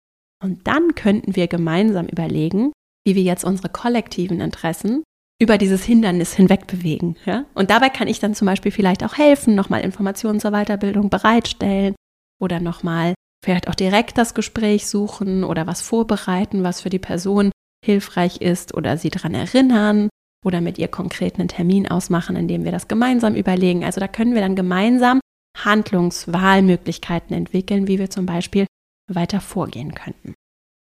[0.43, 2.73] Und dann könnten wir gemeinsam überlegen,
[3.07, 5.03] wie wir jetzt unsere kollektiven Interessen
[5.41, 7.17] über dieses Hindernis hinweg bewegen.
[7.25, 7.45] Ja?
[7.55, 11.95] Und dabei kann ich dann zum Beispiel vielleicht auch helfen, nochmal Informationen zur Weiterbildung bereitstellen
[12.41, 17.53] oder nochmal vielleicht auch direkt das Gespräch suchen oder was vorbereiten, was für die Person
[17.85, 20.09] hilfreich ist oder sie daran erinnern
[20.45, 23.85] oder mit ihr konkret einen Termin ausmachen, in dem wir das gemeinsam überlegen.
[23.85, 25.21] Also da können wir dann gemeinsam
[25.57, 28.67] Handlungswahlmöglichkeiten entwickeln, wie wir zum Beispiel
[29.09, 30.35] weiter vorgehen könnten.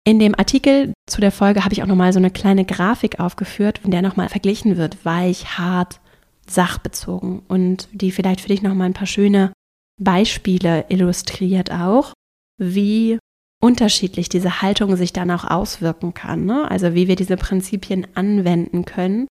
[0.05, 3.81] In dem Artikel zu der Folge habe ich auch nochmal so eine kleine Grafik aufgeführt,
[3.85, 6.01] in der nochmal verglichen wird, weich, hart,
[6.47, 9.53] sachbezogen und die vielleicht für dich nochmal ein paar schöne
[10.01, 12.15] Beispiele illustriert auch,
[12.59, 13.19] wie
[13.61, 16.47] unterschiedlich diese Haltung sich dann auch auswirken kann.
[16.47, 16.71] Ne?
[16.71, 19.27] Also wie wir diese Prinzipien anwenden können,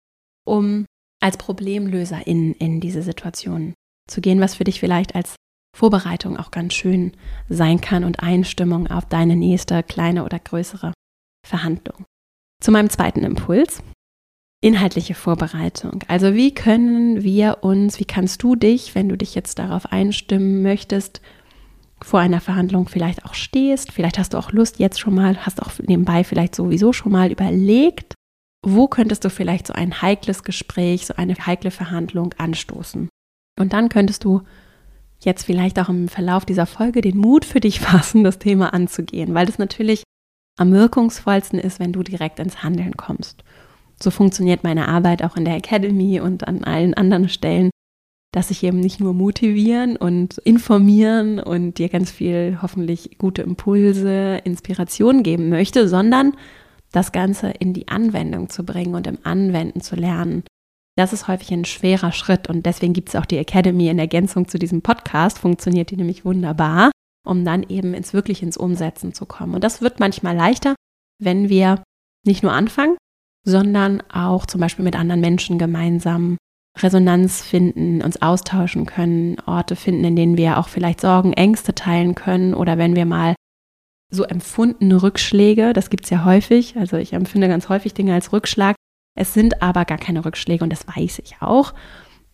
[0.45, 0.85] um
[1.23, 3.75] als Problemlöser in, in diese Situation
[4.11, 5.37] zu gehen, was für dich vielleicht als
[5.77, 7.13] Vorbereitung auch ganz schön
[7.51, 10.95] sein kann und Einstimmung auf deine nächste kleine oder größere
[11.47, 12.07] Verhandlung.
[12.63, 13.83] Zu meinem zweiten Impuls.
[14.63, 16.03] Inhaltliche Vorbereitung.
[16.09, 20.63] Also wie können wir uns, wie kannst du dich, wenn du dich jetzt darauf einstimmen
[20.63, 21.21] möchtest,
[22.03, 23.93] vor einer Verhandlung vielleicht auch stehst.
[23.93, 27.31] Vielleicht hast du auch Lust jetzt schon mal, hast auch nebenbei vielleicht sowieso schon mal
[27.31, 28.15] überlegt,
[28.67, 33.11] wo könntest du vielleicht so ein heikles Gespräch, so eine heikle Verhandlung anstoßen.
[33.59, 34.41] Und dann könntest du
[35.21, 39.35] jetzt vielleicht auch im Verlauf dieser Folge den Mut für dich fassen, das Thema anzugehen,
[39.35, 40.03] weil das natürlich
[40.59, 43.45] am wirkungsvollsten ist, wenn du direkt ins Handeln kommst.
[44.03, 47.71] So funktioniert meine Arbeit auch in der Academy und an allen anderen Stellen,
[48.33, 54.41] dass ich eben nicht nur motivieren und informieren und dir ganz viel hoffentlich gute Impulse,
[54.45, 56.35] Inspiration geben möchte, sondern
[56.93, 60.45] das Ganze in die Anwendung zu bringen und im Anwenden zu lernen.
[60.97, 64.49] Das ist häufig ein schwerer Schritt und deswegen gibt es auch die Academy in Ergänzung
[64.49, 66.91] zu diesem Podcast, funktioniert die nämlich wunderbar,
[67.27, 69.55] um dann eben ins wirklich ins Umsetzen zu kommen.
[69.55, 70.75] Und das wird manchmal leichter,
[71.23, 71.83] wenn wir
[72.25, 72.97] nicht nur anfangen,
[73.47, 76.39] sondern auch zum Beispiel mit anderen Menschen gemeinsam
[76.79, 82.15] Resonanz finden, uns austauschen können, Orte finden, in denen wir auch vielleicht Sorgen, Ängste teilen
[82.15, 83.35] können oder wenn wir mal
[84.11, 88.33] so empfundene Rückschläge, das gibt es ja häufig, also ich empfinde ganz häufig Dinge als
[88.33, 88.77] Rückschlag,
[89.17, 91.75] es sind aber gar keine Rückschläge und das weiß ich auch.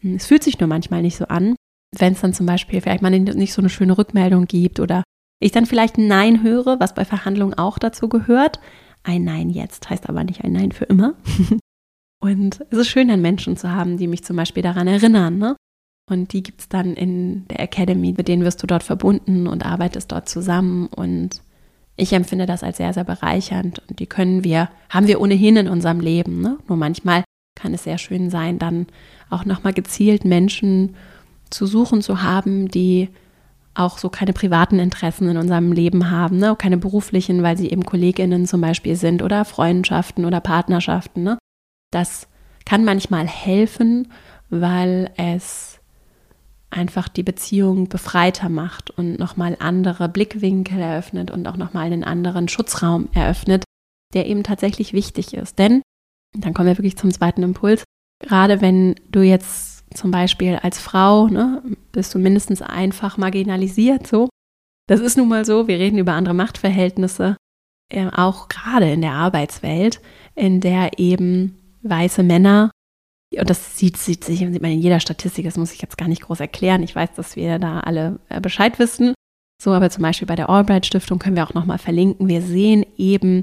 [0.02, 1.54] Es fühlt sich nur manchmal nicht so an,
[1.96, 5.04] wenn es dann zum Beispiel vielleicht mal nicht so eine schöne Rückmeldung gibt oder
[5.40, 8.60] ich dann vielleicht ein Nein höre, was bei Verhandlungen auch dazu gehört.
[9.04, 11.14] Ein Nein jetzt heißt aber nicht ein Nein für immer.
[12.20, 15.38] Und es ist schön, dann Menschen zu haben, die mich zum Beispiel daran erinnern.
[15.38, 15.56] Ne?
[16.08, 19.66] Und die gibt es dann in der Academy, mit denen wirst du dort verbunden und
[19.66, 20.86] arbeitest dort zusammen.
[20.86, 21.42] Und
[21.96, 23.82] ich empfinde das als sehr, sehr bereichernd.
[23.88, 26.40] Und die können wir, haben wir ohnehin in unserem Leben.
[26.40, 26.58] Ne?
[26.68, 27.24] Nur manchmal
[27.54, 28.86] kann es sehr schön sein, dann
[29.30, 30.96] auch nochmal gezielt Menschen
[31.50, 33.10] zu suchen zu haben, die
[33.74, 36.56] auch so keine privaten Interessen in unserem Leben haben, ne?
[36.56, 41.22] keine beruflichen, weil sie eben KollegInnen zum Beispiel sind oder Freundschaften oder Partnerschaften.
[41.22, 41.38] Ne?
[41.90, 42.28] Das
[42.64, 44.12] kann manchmal helfen,
[44.50, 45.80] weil es
[46.72, 52.48] einfach die Beziehung befreiter macht und nochmal andere Blickwinkel eröffnet und auch nochmal einen anderen
[52.48, 53.64] Schutzraum eröffnet,
[54.14, 55.58] der eben tatsächlich wichtig ist.
[55.58, 55.82] Denn,
[56.36, 57.84] dann kommen wir wirklich zum zweiten Impuls,
[58.20, 64.28] gerade wenn du jetzt zum Beispiel als Frau, ne, bist du mindestens einfach marginalisiert, so.
[64.88, 67.36] Das ist nun mal so, wir reden über andere Machtverhältnisse,
[67.92, 70.00] äh, auch gerade in der Arbeitswelt,
[70.34, 72.70] in der eben weiße Männer,
[73.38, 76.22] und das sieht, sieht, sieht man in jeder Statistik, das muss ich jetzt gar nicht
[76.22, 76.82] groß erklären.
[76.82, 79.14] Ich weiß, dass wir da alle äh, Bescheid wissen.
[79.62, 82.28] So, aber zum Beispiel bei der Albright Stiftung können wir auch nochmal verlinken.
[82.28, 83.42] Wir sehen eben,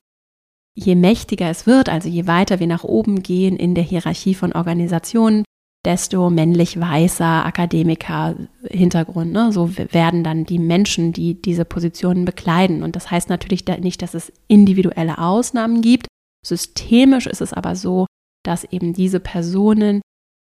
[0.75, 4.51] je mächtiger es wird, also je weiter wir nach oben gehen in der Hierarchie von
[4.51, 5.43] Organisationen,
[5.85, 8.35] desto männlich weißer Akademiker
[8.69, 9.31] Hintergrund.
[9.31, 9.53] Ne?
[9.53, 12.83] So werden dann die Menschen, die diese Positionen bekleiden.
[12.83, 16.07] Und das heißt natürlich nicht, dass es individuelle Ausnahmen gibt.
[16.45, 18.05] Systemisch ist es aber so,
[18.43, 20.01] dass eben diese Personen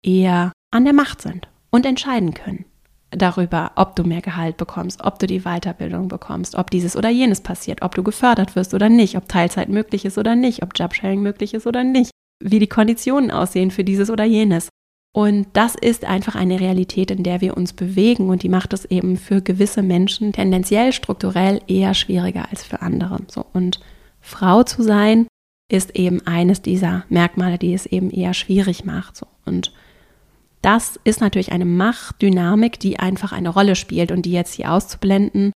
[0.05, 2.65] eher an der Macht sind und entscheiden können
[3.11, 7.41] darüber, ob du mehr Gehalt bekommst, ob du die Weiterbildung bekommst, ob dieses oder jenes
[7.41, 11.21] passiert, ob du gefördert wirst oder nicht, ob Teilzeit möglich ist oder nicht, ob Jobsharing
[11.21, 12.11] möglich ist oder nicht,
[12.43, 14.69] wie die Konditionen aussehen für dieses oder jenes.
[15.13, 18.85] Und das ist einfach eine Realität, in der wir uns bewegen und die macht es
[18.85, 23.19] eben für gewisse Menschen tendenziell strukturell eher schwieriger als für andere.
[23.27, 23.81] So und
[24.21, 25.27] Frau zu sein
[25.71, 29.25] ist eben eines dieser Merkmale, die es eben eher schwierig macht.
[29.45, 29.73] Und
[30.63, 35.53] das ist natürlich eine Machtdynamik, die einfach eine Rolle spielt und die jetzt hier auszublenden,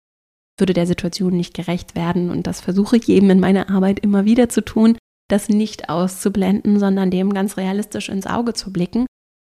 [0.58, 2.30] würde der Situation nicht gerecht werden.
[2.30, 4.96] Und das versuche ich eben in meiner Arbeit immer wieder zu tun,
[5.28, 9.06] das nicht auszublenden, sondern dem ganz realistisch ins Auge zu blicken.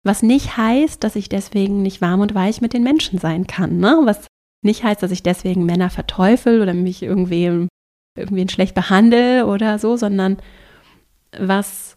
[0.04, 3.78] Was nicht heißt, dass ich deswegen nicht warm und weich mit den Menschen sein kann.
[3.78, 4.00] Ne?
[4.04, 4.26] Was
[4.64, 7.67] nicht heißt, dass ich deswegen Männer verteufel oder mich irgendwie,
[8.18, 10.38] irgendwie schlecht behandle oder so, sondern
[11.38, 11.96] was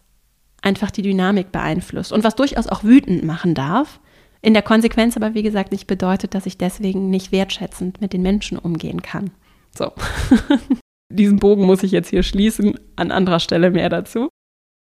[0.61, 3.99] einfach die Dynamik beeinflusst und was durchaus auch wütend machen darf.
[4.41, 8.21] In der Konsequenz aber, wie gesagt, nicht bedeutet, dass ich deswegen nicht wertschätzend mit den
[8.21, 9.31] Menschen umgehen kann.
[9.75, 9.91] So.
[11.11, 14.29] Diesen Bogen muss ich jetzt hier schließen, an anderer Stelle mehr dazu.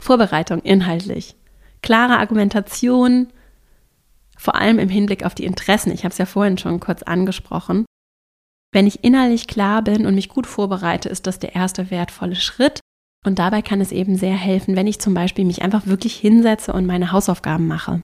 [0.02, 1.36] Vorbereitung inhaltlich.
[1.82, 3.28] Klare Argumentation,
[4.38, 5.92] vor allem im Hinblick auf die Interessen.
[5.92, 7.86] Ich habe es ja vorhin schon kurz angesprochen.
[8.78, 12.80] Wenn ich innerlich klar bin und mich gut vorbereite, ist das der erste wertvolle Schritt.
[13.26, 16.74] Und dabei kann es eben sehr helfen, wenn ich zum Beispiel mich einfach wirklich hinsetze
[16.74, 18.04] und meine Hausaufgaben mache.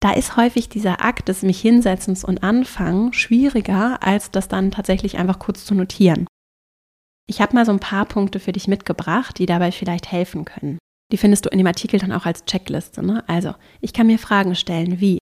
[0.00, 5.16] Da ist häufig dieser Akt des mich hinsetzens und anfangen schwieriger, als das dann tatsächlich
[5.16, 6.26] einfach kurz zu notieren.
[7.28, 10.76] Ich habe mal so ein paar Punkte für dich mitgebracht, die dabei vielleicht helfen können.
[11.12, 13.06] Die findest du in dem Artikel dann auch als Checkliste.
[13.06, 13.22] Ne?
[13.28, 15.18] Also, ich kann mir Fragen stellen wie,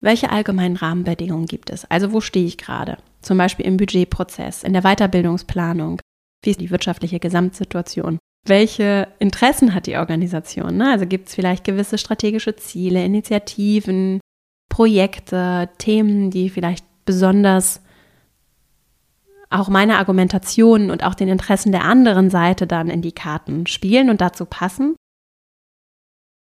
[0.00, 1.84] welche allgemeinen Rahmenbedingungen gibt es?
[1.90, 2.96] Also, wo stehe ich gerade?
[3.20, 6.00] Zum Beispiel im Budgetprozess, in der Weiterbildungsplanung.
[6.44, 8.18] Wie ist die wirtschaftliche Gesamtsituation?
[8.48, 10.76] welche Interessen hat die Organisation?
[10.76, 10.90] Ne?
[10.90, 14.20] Also gibt es vielleicht gewisse strategische Ziele, Initiativen,
[14.68, 17.80] Projekte, Themen, die vielleicht besonders
[19.50, 24.10] auch meine Argumentationen und auch den Interessen der anderen Seite dann in die Karten spielen
[24.10, 24.94] und dazu passen?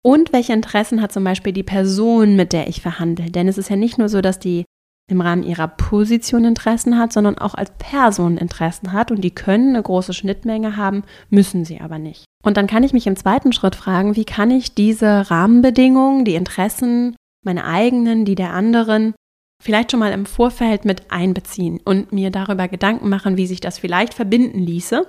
[0.02, 3.32] Und welche Interessen hat zum Beispiel die Person, mit der ich verhandle?
[3.32, 4.66] Denn es ist ja nicht nur so, dass die
[5.10, 9.70] im Rahmen ihrer Position Interessen hat, sondern auch als Person Interessen hat und die können
[9.70, 12.26] eine große Schnittmenge haben, müssen sie aber nicht.
[12.44, 16.36] Und dann kann ich mich im zweiten Schritt fragen, wie kann ich diese Rahmenbedingungen, die
[16.36, 19.14] Interessen, meine eigenen, die der anderen,
[19.62, 23.80] vielleicht schon mal im Vorfeld mit einbeziehen und mir darüber Gedanken machen, wie sich das
[23.80, 25.08] vielleicht verbinden ließe.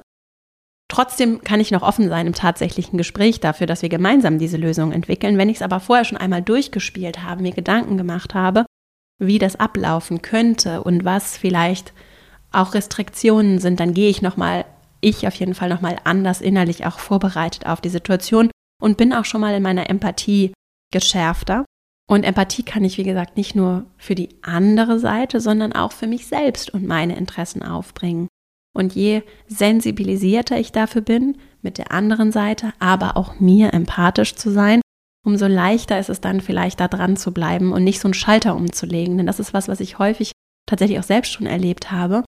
[0.88, 4.92] Trotzdem kann ich noch offen sein im tatsächlichen Gespräch dafür, dass wir gemeinsam diese Lösung
[4.92, 5.36] entwickeln.
[5.36, 8.64] Wenn ich es aber vorher schon einmal durchgespielt habe, mir Gedanken gemacht habe,
[9.18, 11.92] wie das ablaufen könnte und was vielleicht
[12.52, 14.64] auch Restriktionen sind, dann gehe ich nochmal,
[15.00, 18.50] ich auf jeden Fall nochmal anders innerlich auch vorbereitet auf die Situation
[18.82, 20.52] und bin auch schon mal in meiner Empathie
[20.92, 21.64] geschärfter.
[22.08, 26.06] Und Empathie kann ich, wie gesagt, nicht nur für die andere Seite, sondern auch für
[26.06, 28.28] mich selbst und meine Interessen aufbringen.
[28.76, 34.50] Und je sensibilisierter ich dafür bin, mit der anderen Seite, aber auch mir empathisch zu
[34.50, 34.82] sein,
[35.26, 38.54] umso leichter ist es dann vielleicht da dran zu bleiben und nicht so einen Schalter
[38.54, 39.16] umzulegen.
[39.16, 40.30] Denn das ist was, was ich häufig
[40.66, 42.24] tatsächlich auch selbst schon erlebt habe,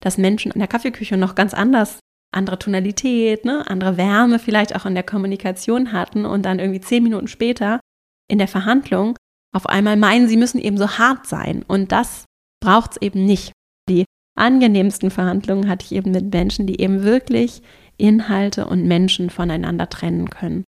[0.00, 1.98] dass Menschen in der Kaffeeküche noch ganz anders
[2.32, 7.02] andere Tonalität, ne, andere Wärme vielleicht auch in der Kommunikation hatten und dann irgendwie zehn
[7.02, 7.80] Minuten später
[8.28, 9.16] in der Verhandlung
[9.54, 11.64] auf einmal meinen, sie müssen eben so hart sein.
[11.66, 12.26] Und das
[12.62, 13.52] braucht es eben nicht.
[13.88, 14.04] Die
[14.38, 17.62] angenehmsten Verhandlungen hatte ich eben mit Menschen, die eben wirklich
[17.96, 20.64] Inhalte und Menschen voneinander trennen können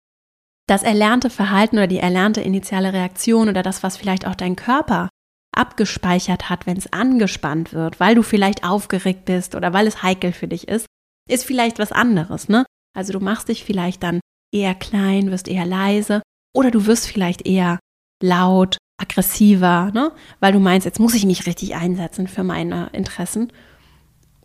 [0.68, 5.08] das erlernte Verhalten oder die erlernte initiale Reaktion oder das, was vielleicht auch dein Körper
[5.56, 10.32] abgespeichert hat, wenn es angespannt wird, weil du vielleicht aufgeregt bist oder weil es heikel
[10.32, 10.86] für dich ist,
[11.28, 12.64] ist vielleicht was anderes, ne?
[12.96, 14.20] Also du machst dich vielleicht dann
[14.52, 16.22] eher klein, wirst eher leise
[16.54, 17.78] oder du wirst vielleicht eher
[18.22, 20.12] laut, aggressiver, ne?
[20.38, 23.52] Weil du meinst, jetzt muss ich mich richtig einsetzen für meine Interessen.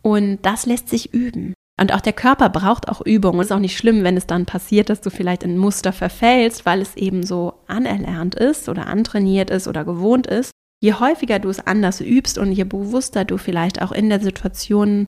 [0.02, 1.54] Und das lässt sich üben.
[1.80, 3.40] Und auch der Körper braucht auch Übung.
[3.40, 5.92] Es ist auch nicht schlimm, wenn es dann passiert, dass du vielleicht in ein Muster
[5.92, 10.52] verfällst, weil es eben so anerlernt ist oder antrainiert ist oder gewohnt ist.
[10.80, 15.06] Je häufiger du es anders übst und je bewusster du vielleicht auch in der Situation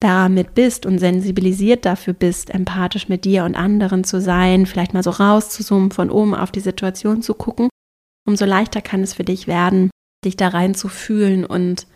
[0.00, 5.04] damit bist und sensibilisiert dafür bist, empathisch mit dir und anderen zu sein, vielleicht mal
[5.04, 7.68] so rauszuzoomen, von oben auf die Situation zu gucken,
[8.26, 9.90] umso leichter kann es für dich werden,
[10.24, 11.86] dich da rein zu fühlen und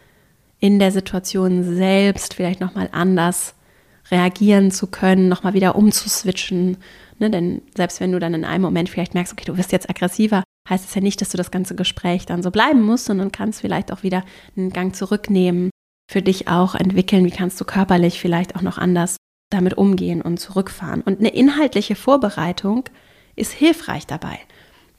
[0.61, 3.57] in der Situation selbst vielleicht nochmal anders
[4.11, 6.77] reagieren zu können, nochmal wieder umzuswitchen.
[7.19, 7.31] Ne?
[7.31, 10.45] Denn selbst wenn du dann in einem Moment vielleicht merkst, okay, du wirst jetzt aggressiver,
[10.69, 13.61] heißt es ja nicht, dass du das ganze Gespräch dann so bleiben musst, sondern kannst
[13.61, 14.25] vielleicht auch wieder
[14.57, 15.71] einen Gang zurücknehmen
[16.11, 19.17] für dich auch entwickeln, wie kannst du körperlich vielleicht auch noch anders
[19.51, 21.03] damit umgehen und zurückfahren.
[21.03, 22.85] Und eine inhaltliche Vorbereitung
[23.37, 24.39] ist hilfreich dabei.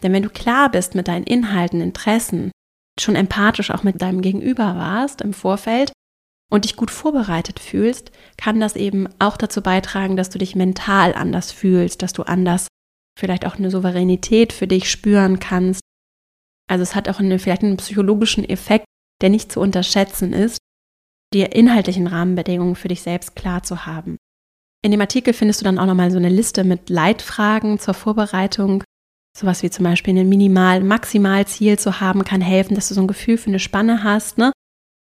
[0.04, 2.52] Denn wenn du klar bist mit deinen Inhalten, Interessen,
[3.00, 5.91] schon empathisch auch mit deinem Gegenüber warst im Vorfeld
[6.49, 11.13] und dich gut vorbereitet fühlst, kann das eben auch dazu beitragen, dass du dich mental
[11.13, 12.67] anders fühlst, dass du anders
[13.19, 15.81] vielleicht auch eine Souveränität für dich spüren kannst.
[16.69, 18.86] Also es hat auch eine, vielleicht einen psychologischen Effekt,
[19.21, 20.60] der nicht zu unterschätzen ist,
[21.33, 24.17] dir inhaltlichen Rahmenbedingungen für dich selbst klar zu haben.
[24.83, 28.83] In dem Artikel findest du dann auch nochmal so eine Liste mit Leitfragen zur Vorbereitung.
[29.38, 33.07] Sowas wie zum Beispiel ein Minimal-, Maximalziel zu haben, kann helfen, dass du so ein
[33.07, 34.38] Gefühl für eine Spanne hast.
[34.38, 34.51] Ne?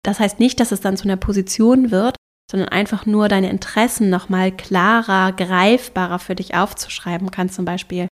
[0.03, 2.15] Das heißt nicht, dass es dann zu einer Position wird,
[2.49, 8.07] sondern einfach nur deine Interessen nochmal klarer, greifbarer für dich aufzuschreiben, kann zum Beispiel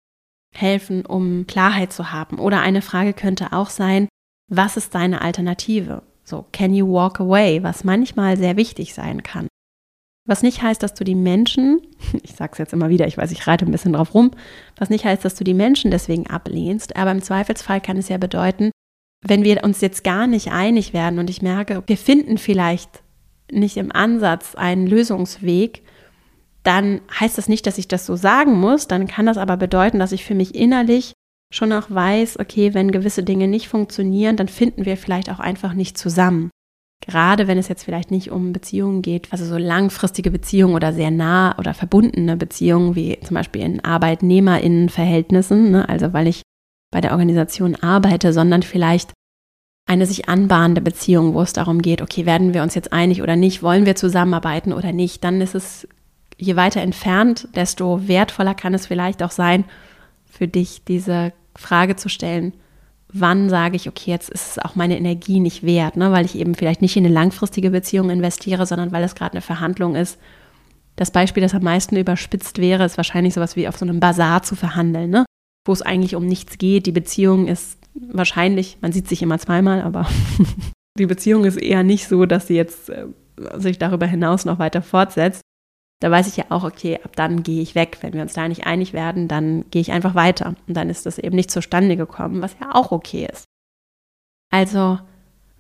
[0.55, 2.38] helfen, um Klarheit zu haben.
[2.38, 4.09] Oder eine Frage könnte auch sein,
[4.51, 6.03] was ist deine Alternative?
[6.25, 9.47] So, can you walk away, was manchmal sehr wichtig sein kann.
[10.27, 11.83] Was nicht heißt, dass du die Menschen,
[12.23, 14.31] ich sage es jetzt immer wieder, ich weiß, ich reite ein bisschen drauf rum,
[14.77, 18.16] was nicht heißt, dass du die Menschen deswegen ablehnst, aber im Zweifelsfall kann es ja
[18.16, 18.70] bedeuten,
[19.27, 23.03] wenn wir uns jetzt gar nicht einig werden und ich merke, wir finden vielleicht
[23.51, 25.83] nicht im Ansatz einen Lösungsweg,
[26.63, 29.99] dann heißt das nicht, dass ich das so sagen muss, dann kann das aber bedeuten,
[29.99, 31.13] dass ich für mich innerlich
[31.53, 35.75] schon auch weiß, okay, wenn gewisse Dinge nicht funktionieren, dann finden wir vielleicht auch einfach
[35.75, 36.51] nicht zusammen.
[37.07, 41.11] Gerade wenn es jetzt vielleicht nicht um Beziehungen geht, also so langfristige Beziehungen oder sehr
[41.11, 45.89] nah oder verbundene Beziehungen, wie zum Beispiel in ArbeitnehmerInnenverhältnissen, ne?
[45.89, 46.43] also weil ich
[46.94, 49.12] bei der Organisation arbeite, sondern vielleicht
[49.87, 53.35] eine sich anbahnende Beziehung, wo es darum geht, okay, werden wir uns jetzt einig oder
[53.35, 55.88] nicht, wollen wir zusammenarbeiten oder nicht, dann ist es
[56.38, 59.64] je weiter entfernt, desto wertvoller kann es vielleicht auch sein,
[60.24, 62.52] für dich diese Frage zu stellen,
[63.12, 66.12] wann sage ich, okay, jetzt ist es auch meine Energie nicht wert, ne?
[66.12, 69.42] weil ich eben vielleicht nicht in eine langfristige Beziehung investiere, sondern weil es gerade eine
[69.42, 70.16] Verhandlung ist.
[70.94, 74.44] Das Beispiel, das am meisten überspitzt wäre, ist wahrscheinlich sowas wie auf so einem Bazar
[74.44, 75.24] zu verhandeln, ne?
[75.64, 76.87] Wo es eigentlich um nichts geht.
[76.87, 80.09] Die Beziehung ist wahrscheinlich, man sieht sich immer zweimal, aber
[80.98, 83.07] die Beziehung ist eher nicht so, dass sie jetzt äh,
[83.57, 85.42] sich darüber hinaus noch weiter fortsetzt
[86.05, 87.96] da weiß ich ja auch, okay, ab dann gehe ich weg.
[88.03, 90.55] Wenn wir uns da nicht einig werden, dann gehe ich einfach weiter.
[90.66, 93.44] Und dann ist das eben nicht zustande gekommen, was ja auch okay ist.
[94.53, 94.98] Also,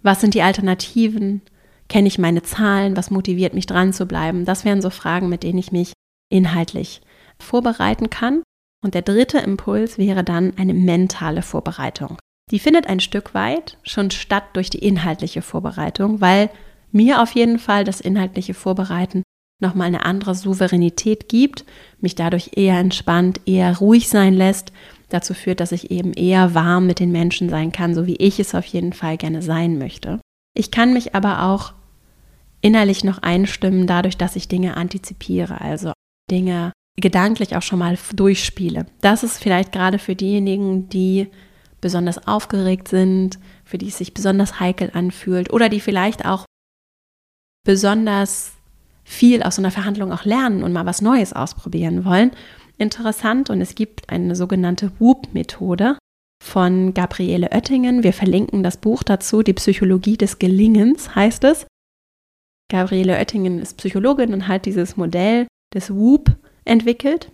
[0.02, 1.40] was sind die Alternativen?
[1.88, 2.94] Kenne ich meine Zahlen?
[2.94, 4.44] Was motiviert mich dran zu bleiben?
[4.44, 5.94] Das wären so Fragen, mit denen ich mich
[6.30, 7.00] inhaltlich
[7.38, 8.42] vorbereiten kann.
[8.84, 12.18] Und der dritte Impuls wäre dann eine mentale Vorbereitung.
[12.50, 16.50] Die findet ein Stück weit schon statt durch die inhaltliche Vorbereitung, weil
[16.92, 19.22] mir auf jeden Fall das inhaltliche Vorbereiten
[19.62, 21.64] nochmal eine andere Souveränität gibt,
[22.00, 24.70] mich dadurch eher entspannt, eher ruhig sein lässt,
[25.08, 28.38] dazu führt, dass ich eben eher warm mit den Menschen sein kann, so wie ich
[28.38, 30.20] es auf jeden Fall gerne sein möchte.
[30.54, 31.72] Ich kann mich aber auch
[32.60, 35.92] innerlich noch einstimmen, dadurch, dass ich Dinge antizipiere, also
[36.30, 38.86] Dinge gedanklich auch schon mal durchspiele.
[39.00, 41.28] Das ist vielleicht gerade für diejenigen, die
[41.80, 46.44] besonders aufgeregt sind, für die es sich besonders heikel anfühlt oder die vielleicht auch
[47.64, 48.52] besonders
[49.02, 52.30] viel aus so einer Verhandlung auch lernen und mal was Neues ausprobieren wollen.
[52.78, 55.98] Interessant und es gibt eine sogenannte WOOP-Methode
[56.42, 58.02] von Gabriele Oettingen.
[58.02, 61.66] Wir verlinken das Buch dazu, die Psychologie des Gelingens heißt es.
[62.70, 67.30] Gabriele Oettingen ist Psychologin und hat dieses Modell des WOOP entwickelt.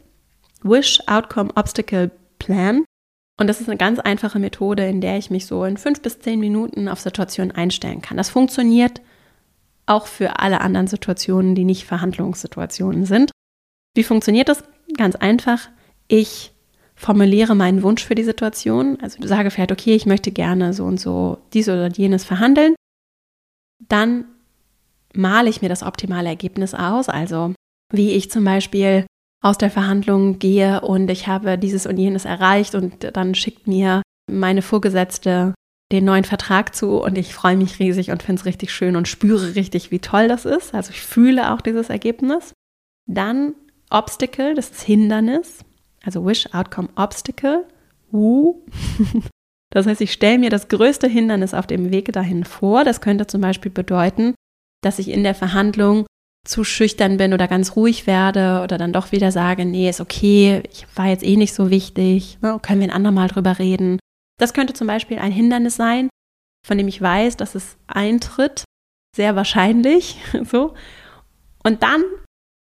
[0.63, 2.85] Wish Outcome Obstacle Plan.
[3.39, 6.21] Und das ist eine ganz einfache Methode, in der ich mich so in fünf bis
[6.21, 8.17] zehn Minuten auf Situationen einstellen kann.
[8.17, 9.01] Das funktioniert
[9.87, 13.31] auch für alle anderen Situationen, die nicht Verhandlungssituationen sind.
[13.95, 14.63] Wie funktioniert das?
[14.97, 15.69] Ganz einfach.
[16.07, 16.53] Ich
[16.95, 18.99] formuliere meinen Wunsch für die Situation.
[19.01, 22.75] Also sage vielleicht, okay, ich möchte gerne so und so dies oder jenes verhandeln.
[23.79, 24.27] Dann
[25.15, 27.09] male ich mir das optimale Ergebnis aus.
[27.09, 27.55] Also
[27.91, 29.07] wie ich zum Beispiel
[29.43, 34.03] aus der Verhandlung gehe und ich habe dieses und jenes erreicht und dann schickt mir
[34.31, 35.55] meine Vorgesetzte
[35.93, 39.09] den neuen Vertrag zu und ich freue mich riesig und finde es richtig schön und
[39.09, 40.75] spüre richtig, wie toll das ist.
[40.75, 42.53] Also ich fühle auch dieses Ergebnis.
[43.07, 43.55] Dann
[43.91, 45.65] Obstacle, das ist Hindernis,
[46.05, 47.67] also Wish, Outcome, Obstacle.
[48.11, 48.65] Woo.
[49.73, 52.83] Das heißt, ich stelle mir das größte Hindernis auf dem Weg dahin vor.
[52.83, 54.35] Das könnte zum Beispiel bedeuten,
[54.83, 56.07] dass ich in der Verhandlung
[56.47, 60.63] zu schüchtern bin oder ganz ruhig werde oder dann doch wieder sage, nee, ist okay,
[60.73, 63.99] ich war jetzt eh nicht so wichtig, ne, können wir ein andermal drüber reden.
[64.39, 66.09] Das könnte zum Beispiel ein Hindernis sein,
[66.67, 68.65] von dem ich weiß, dass es eintritt,
[69.15, 70.75] sehr wahrscheinlich, so.
[71.63, 72.03] Und dann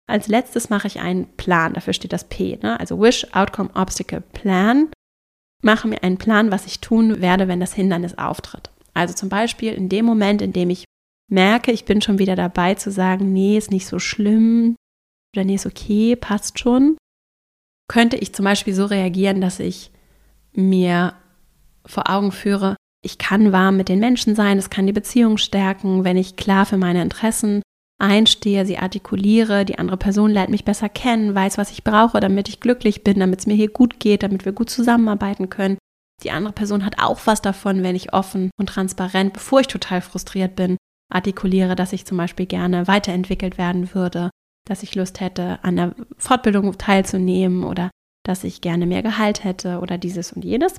[0.06, 2.78] als letztes mache ich einen Plan, dafür steht das P, ne?
[2.78, 4.90] also Wish, Outcome, Obstacle, Plan.
[5.62, 8.70] Mache mir einen Plan, was ich tun werde, wenn das Hindernis auftritt.
[8.92, 10.84] Also zum Beispiel in dem Moment, in dem ich
[11.30, 14.76] merke, ich bin schon wieder dabei zu sagen, nee, ist nicht so schlimm
[15.34, 16.96] oder nee, ist okay, passt schon,
[17.88, 19.90] könnte ich zum Beispiel so reagieren, dass ich
[20.52, 21.14] mir
[21.86, 26.04] vor Augen führe, ich kann warm mit den Menschen sein, es kann die Beziehung stärken,
[26.04, 27.62] wenn ich klar für meine Interessen
[28.00, 32.48] einstehe, sie artikuliere, die andere Person lernt mich besser kennen, weiß, was ich brauche, damit
[32.48, 35.78] ich glücklich bin, damit es mir hier gut geht, damit wir gut zusammenarbeiten können.
[36.22, 40.00] Die andere Person hat auch was davon, wenn ich offen und transparent, bevor ich total
[40.00, 40.76] frustriert bin,
[41.14, 44.30] artikuliere, dass ich zum Beispiel gerne weiterentwickelt werden würde,
[44.66, 47.90] dass ich Lust hätte, an der Fortbildung teilzunehmen oder
[48.24, 50.78] dass ich gerne mehr Gehalt hätte oder dieses und jenes.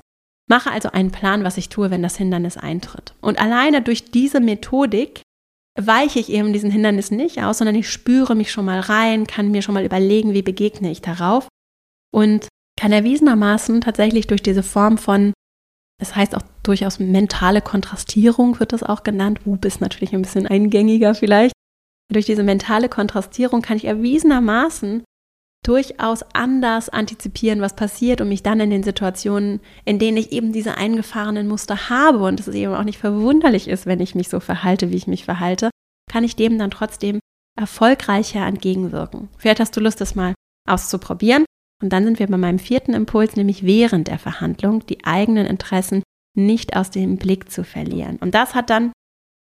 [0.49, 3.13] Mache also einen Plan, was ich tue, wenn das Hindernis eintritt.
[3.21, 5.21] Und alleine durch diese Methodik
[5.79, 9.51] weiche ich eben diesen Hindernissen nicht aus, sondern ich spüre mich schon mal rein, kann
[9.51, 11.47] mir schon mal überlegen, wie begegne ich darauf
[12.11, 12.47] und
[12.79, 15.33] kann erwiesenermaßen tatsächlich durch diese Form von
[15.99, 19.41] das heißt auch durchaus mentale Kontrastierung wird das auch genannt.
[19.45, 21.53] Whoop ist natürlich ein bisschen eingängiger vielleicht.
[22.11, 25.03] Durch diese mentale Kontrastierung kann ich erwiesenermaßen
[25.65, 30.53] durchaus anders antizipieren, was passiert und mich dann in den Situationen, in denen ich eben
[30.53, 34.39] diese eingefahrenen Muster habe und es eben auch nicht verwunderlich ist, wenn ich mich so
[34.39, 35.71] verhalte, wie ich mich verhalte,
[36.11, 37.19] kann ich dem dann trotzdem
[37.59, 39.29] erfolgreicher entgegenwirken.
[39.37, 40.35] Vielleicht hast du Lust, das mal
[40.69, 41.45] auszuprobieren.
[41.81, 46.03] Und dann sind wir bei meinem vierten Impuls, nämlich während der Verhandlung die eigenen Interessen
[46.35, 48.17] nicht aus dem Blick zu verlieren.
[48.17, 48.91] Und das hat dann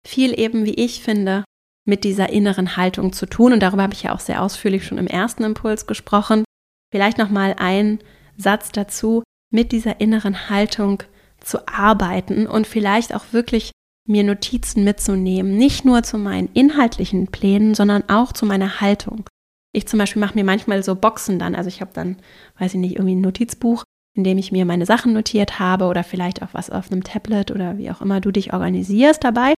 [0.05, 1.43] viel eben, wie ich finde,
[1.85, 3.53] mit dieser inneren Haltung zu tun.
[3.53, 6.43] Und darüber habe ich ja auch sehr ausführlich schon im ersten Impuls gesprochen.
[6.91, 7.99] Vielleicht nochmal ein
[8.37, 11.03] Satz dazu, mit dieser inneren Haltung
[11.39, 13.71] zu arbeiten und vielleicht auch wirklich
[14.07, 19.25] mir Notizen mitzunehmen, nicht nur zu meinen inhaltlichen Plänen, sondern auch zu meiner Haltung.
[19.73, 21.55] Ich zum Beispiel mache mir manchmal so Boxen dann.
[21.55, 22.17] Also ich habe dann,
[22.59, 23.83] weiß ich nicht, irgendwie ein Notizbuch,
[24.15, 27.51] in dem ich mir meine Sachen notiert habe oder vielleicht auch was auf einem Tablet
[27.51, 29.53] oder wie auch immer du dich organisierst dabei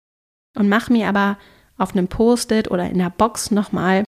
[0.57, 1.39] und mache mir aber
[1.77, 4.05] auf einem Post-it oder in der Box nochmal,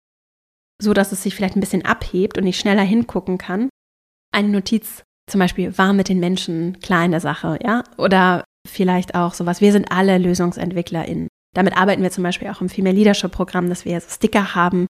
[0.81, 3.69] so dass es sich vielleicht ein bisschen abhebt und ich schneller hingucken kann.
[4.33, 9.61] Eine Notiz zum Beispiel war mit den Menschen kleine Sache, ja, oder vielleicht auch sowas.
[9.61, 11.27] Wir sind alle LösungsentwicklerInnen.
[11.53, 14.87] Damit arbeiten wir zum Beispiel auch im Female Leadership Programm, dass wir Sticker haben,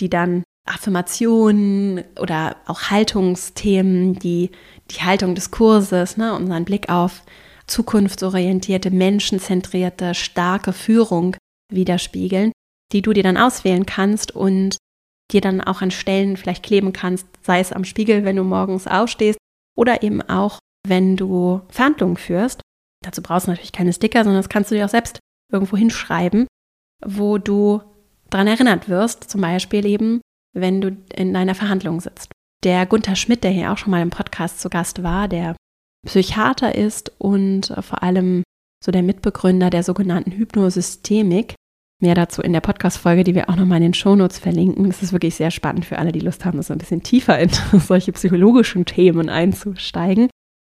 [0.00, 4.50] die dann Affirmationen oder auch Haltungsthemen, die,
[4.90, 7.22] die Haltung des Kurses, ne, unseren Blick auf
[7.66, 11.36] zukunftsorientierte, menschenzentrierte, starke Führung
[11.72, 12.52] widerspiegeln,
[12.92, 14.76] die du dir dann auswählen kannst und
[15.30, 18.88] dir dann auch an Stellen vielleicht kleben kannst, sei es am Spiegel, wenn du morgens
[18.88, 19.38] aufstehst
[19.76, 22.60] oder eben auch, wenn du Verhandlungen führst.
[23.04, 25.20] Dazu brauchst du natürlich keine Sticker, sondern das kannst du dir auch selbst
[25.52, 26.46] irgendwo hinschreiben,
[27.04, 27.80] wo du
[28.28, 30.20] daran erinnert wirst, zum Beispiel eben,
[30.54, 32.30] wenn du in deiner Verhandlung sitzt.
[32.62, 35.56] Der Gunther Schmidt, der hier auch schon mal im Podcast zu Gast war, der
[36.06, 38.42] Psychiater ist und vor allem
[38.84, 41.54] so der Mitbegründer der sogenannten Hypnosystemik.
[42.02, 44.86] Mehr dazu in der Podcast-Folge, die wir auch nochmal in den Shownotes verlinken.
[44.86, 47.50] Das ist wirklich sehr spannend für alle, die Lust haben, so ein bisschen tiefer in
[47.78, 50.28] solche psychologischen Themen einzusteigen.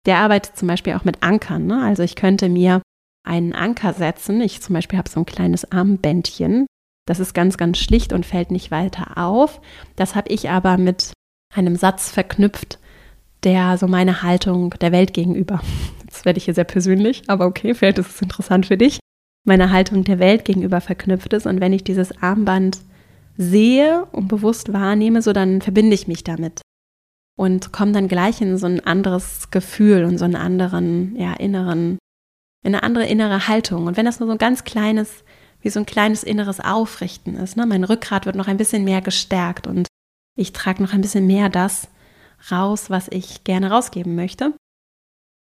[0.06, 1.66] Der arbeitet zum Beispiel auch mit Ankern.
[1.66, 1.82] Ne?
[1.84, 2.82] Also ich könnte mir
[3.24, 4.40] einen Anker setzen.
[4.40, 6.66] Ich zum Beispiel habe so ein kleines Armbändchen,
[7.06, 9.60] das ist ganz, ganz schlicht und fällt nicht weiter auf.
[9.96, 11.12] Das habe ich aber mit
[11.54, 12.78] einem Satz verknüpft,
[13.44, 15.60] der so meine Haltung der Welt gegenüber,
[16.04, 19.00] jetzt werde ich hier sehr persönlich, aber okay, vielleicht ist es interessant für dich,
[19.44, 21.46] meine Haltung der Welt gegenüber verknüpft ist.
[21.46, 22.78] Und wenn ich dieses Armband
[23.36, 26.60] sehe und bewusst wahrnehme, so dann verbinde ich mich damit
[27.36, 31.98] und komme dann gleich in so ein anderes Gefühl und so einen anderen, ja, inneren,
[32.64, 33.86] in eine andere innere Haltung.
[33.86, 35.24] Und wenn das nur so ein ganz kleines
[35.62, 37.56] wie so ein kleines inneres Aufrichten ist.
[37.56, 37.66] Ne?
[37.66, 39.86] Mein Rückgrat wird noch ein bisschen mehr gestärkt und
[40.36, 41.88] ich trage noch ein bisschen mehr das
[42.50, 44.54] raus, was ich gerne rausgeben möchte.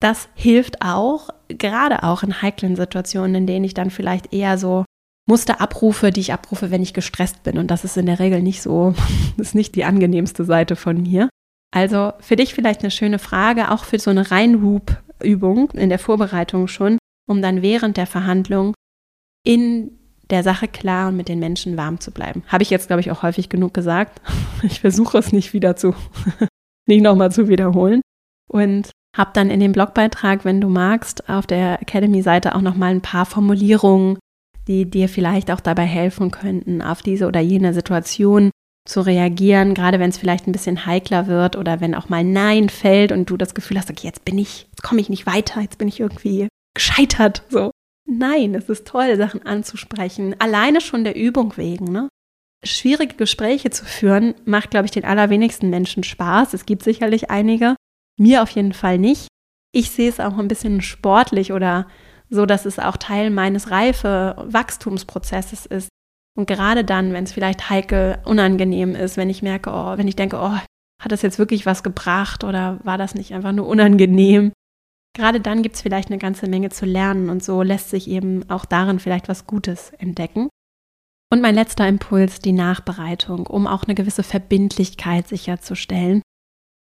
[0.01, 4.85] Das hilft auch, gerade auch in heiklen Situationen, in denen ich dann vielleicht eher so
[5.29, 7.57] Muster abrufe, die ich abrufe, wenn ich gestresst bin.
[7.57, 8.93] Und das ist in der Regel nicht so,
[9.37, 11.29] das ist nicht die angenehmste Seite von mir.
[11.73, 16.67] Also für dich vielleicht eine schöne Frage, auch für so eine Reinhoop-Übung in der Vorbereitung
[16.67, 16.97] schon,
[17.29, 18.73] um dann während der Verhandlung
[19.45, 19.97] in
[20.31, 22.43] der Sache klar und mit den Menschen warm zu bleiben.
[22.47, 24.21] Habe ich jetzt, glaube ich, auch häufig genug gesagt.
[24.63, 25.95] Ich versuche es nicht wieder zu,
[26.87, 28.01] nicht nochmal zu wiederholen.
[28.47, 33.01] Und habe dann in dem Blogbeitrag, wenn du magst, auf der Academy-Seite auch nochmal ein
[33.01, 34.19] paar Formulierungen,
[34.67, 38.51] die dir vielleicht auch dabei helfen könnten, auf diese oder jene Situation
[38.87, 42.69] zu reagieren, gerade wenn es vielleicht ein bisschen heikler wird oder wenn auch mal Nein
[42.69, 45.61] fällt und du das Gefühl hast, okay, jetzt bin ich, jetzt komme ich nicht weiter,
[45.61, 47.43] jetzt bin ich irgendwie gescheitert.
[47.49, 47.71] So.
[48.05, 50.35] Nein, es ist toll, Sachen anzusprechen.
[50.39, 52.09] Alleine schon der Übung wegen, ne?
[52.63, 56.53] Schwierige Gespräche zu führen, macht, glaube ich, den allerwenigsten Menschen Spaß.
[56.53, 57.75] Es gibt sicherlich einige.
[58.19, 59.27] Mir auf jeden Fall nicht.
[59.73, 61.87] Ich sehe es auch ein bisschen sportlich oder
[62.29, 65.89] so, dass es auch Teil meines reife Wachstumsprozesses ist.
[66.37, 70.15] Und gerade dann, wenn es vielleicht heikel, unangenehm ist, wenn ich merke, oh, wenn ich
[70.15, 70.57] denke, oh,
[71.01, 74.53] hat das jetzt wirklich was gebracht oder war das nicht einfach nur unangenehm,
[75.13, 78.49] Gerade dann gibt es vielleicht eine ganze Menge zu lernen und so lässt sich eben
[78.49, 80.49] auch darin vielleicht was Gutes entdecken.
[81.31, 86.21] Und mein letzter Impuls, die Nachbereitung, um auch eine gewisse Verbindlichkeit sicherzustellen.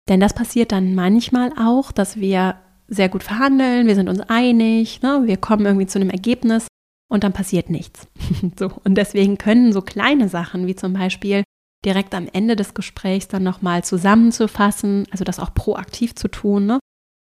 [0.07, 5.01] Denn das passiert dann manchmal auch, dass wir sehr gut verhandeln, wir sind uns einig,
[5.01, 6.67] ne, wir kommen irgendwie zu einem Ergebnis
[7.09, 8.07] und dann passiert nichts.
[8.59, 11.43] so, und deswegen können so kleine Sachen wie zum Beispiel
[11.83, 16.79] direkt am Ende des Gesprächs dann nochmal zusammenzufassen, also das auch proaktiv zu tun, ne,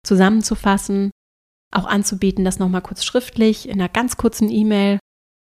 [0.06, 1.12] zusammenzufassen,
[1.74, 5.00] auch anzubieten, das nochmal kurz schriftlich in einer ganz kurzen E-Mail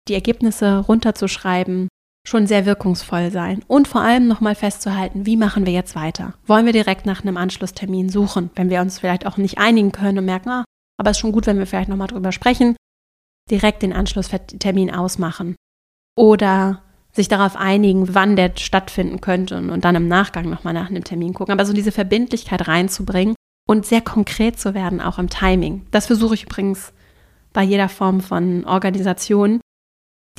[0.07, 1.87] die Ergebnisse runterzuschreiben,
[2.27, 3.63] schon sehr wirkungsvoll sein.
[3.67, 6.33] Und vor allem nochmal festzuhalten, wie machen wir jetzt weiter?
[6.45, 10.19] Wollen wir direkt nach einem Anschlusstermin suchen, wenn wir uns vielleicht auch nicht einigen können
[10.19, 10.65] und merken, ah,
[10.97, 12.75] aber es ist schon gut, wenn wir vielleicht nochmal drüber sprechen,
[13.49, 15.55] direkt den Anschlusstermin ausmachen.
[16.17, 21.03] Oder sich darauf einigen, wann der stattfinden könnte und dann im Nachgang nochmal nach einem
[21.03, 21.51] Termin gucken.
[21.51, 23.35] Aber so diese Verbindlichkeit reinzubringen
[23.67, 25.85] und sehr konkret zu werden, auch im Timing.
[25.91, 26.93] Das versuche ich übrigens
[27.53, 29.61] bei jeder Form von Organisation,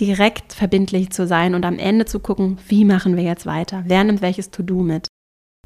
[0.01, 3.85] direkt verbindlich zu sein und am Ende zu gucken, wie machen wir jetzt weiter?
[3.87, 5.07] Wer nimmt welches To-Do mit?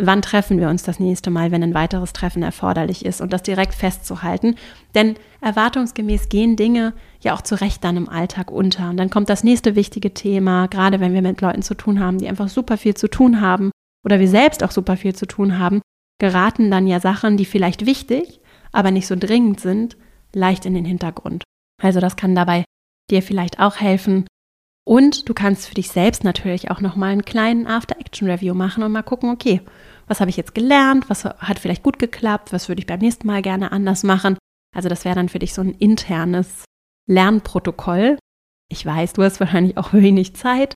[0.00, 3.42] Wann treffen wir uns das nächste Mal, wenn ein weiteres Treffen erforderlich ist und das
[3.42, 4.54] direkt festzuhalten?
[4.94, 8.90] Denn erwartungsgemäß gehen Dinge ja auch zu Recht dann im Alltag unter.
[8.90, 12.18] Und dann kommt das nächste wichtige Thema, gerade wenn wir mit Leuten zu tun haben,
[12.18, 13.72] die einfach super viel zu tun haben
[14.04, 15.80] oder wir selbst auch super viel zu tun haben
[16.18, 18.40] geraten dann ja Sachen, die vielleicht wichtig,
[18.72, 19.96] aber nicht so dringend sind,
[20.34, 21.44] leicht in den Hintergrund.
[21.82, 22.64] Also das kann dabei
[23.10, 24.26] dir vielleicht auch helfen.
[24.86, 29.02] Und du kannst für dich selbst natürlich auch nochmal einen kleinen After-Action-Review machen und mal
[29.02, 29.60] gucken, okay,
[30.06, 33.26] was habe ich jetzt gelernt, was hat vielleicht gut geklappt, was würde ich beim nächsten
[33.26, 34.38] Mal gerne anders machen.
[34.74, 36.64] Also das wäre dann für dich so ein internes
[37.06, 38.18] Lernprotokoll.
[38.70, 40.74] Ich weiß, du hast wahrscheinlich auch wenig Zeit,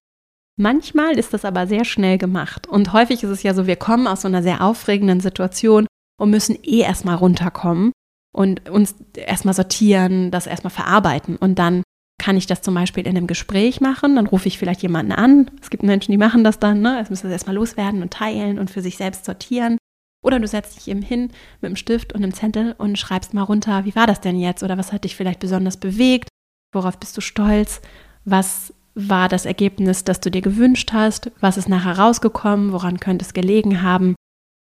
[0.62, 2.68] Manchmal ist das aber sehr schnell gemacht.
[2.68, 5.88] Und häufig ist es ja so, wir kommen aus so einer sehr aufregenden Situation
[6.20, 7.90] und müssen eh erstmal runterkommen
[8.32, 11.34] und uns erstmal sortieren, das erstmal verarbeiten.
[11.34, 11.82] Und dann
[12.22, 14.14] kann ich das zum Beispiel in einem Gespräch machen.
[14.14, 15.50] Dann rufe ich vielleicht jemanden an.
[15.60, 16.80] Es gibt Menschen, die machen das dann.
[16.80, 17.00] Ne?
[17.00, 19.78] Es müssen das erstmal loswerden und teilen und für sich selbst sortieren.
[20.24, 23.42] Oder du setzt dich eben hin mit einem Stift und einem Zettel und schreibst mal
[23.42, 24.62] runter, wie war das denn jetzt?
[24.62, 26.28] Oder was hat dich vielleicht besonders bewegt?
[26.72, 27.80] Worauf bist du stolz?
[28.24, 31.30] Was war das Ergebnis, das du dir gewünscht hast?
[31.40, 32.72] Was ist nachher rausgekommen?
[32.72, 34.14] Woran könnte es gelegen haben?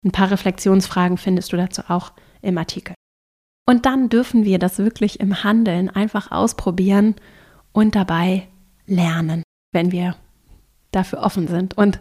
[0.04, 2.94] Ein paar Reflexionsfragen findest du dazu auch im Artikel.
[3.68, 7.14] Und dann dürfen wir das wirklich im Handeln einfach ausprobieren
[7.72, 8.48] und dabei
[8.86, 10.16] lernen, wenn wir
[10.90, 11.78] dafür offen sind.
[11.78, 12.00] Und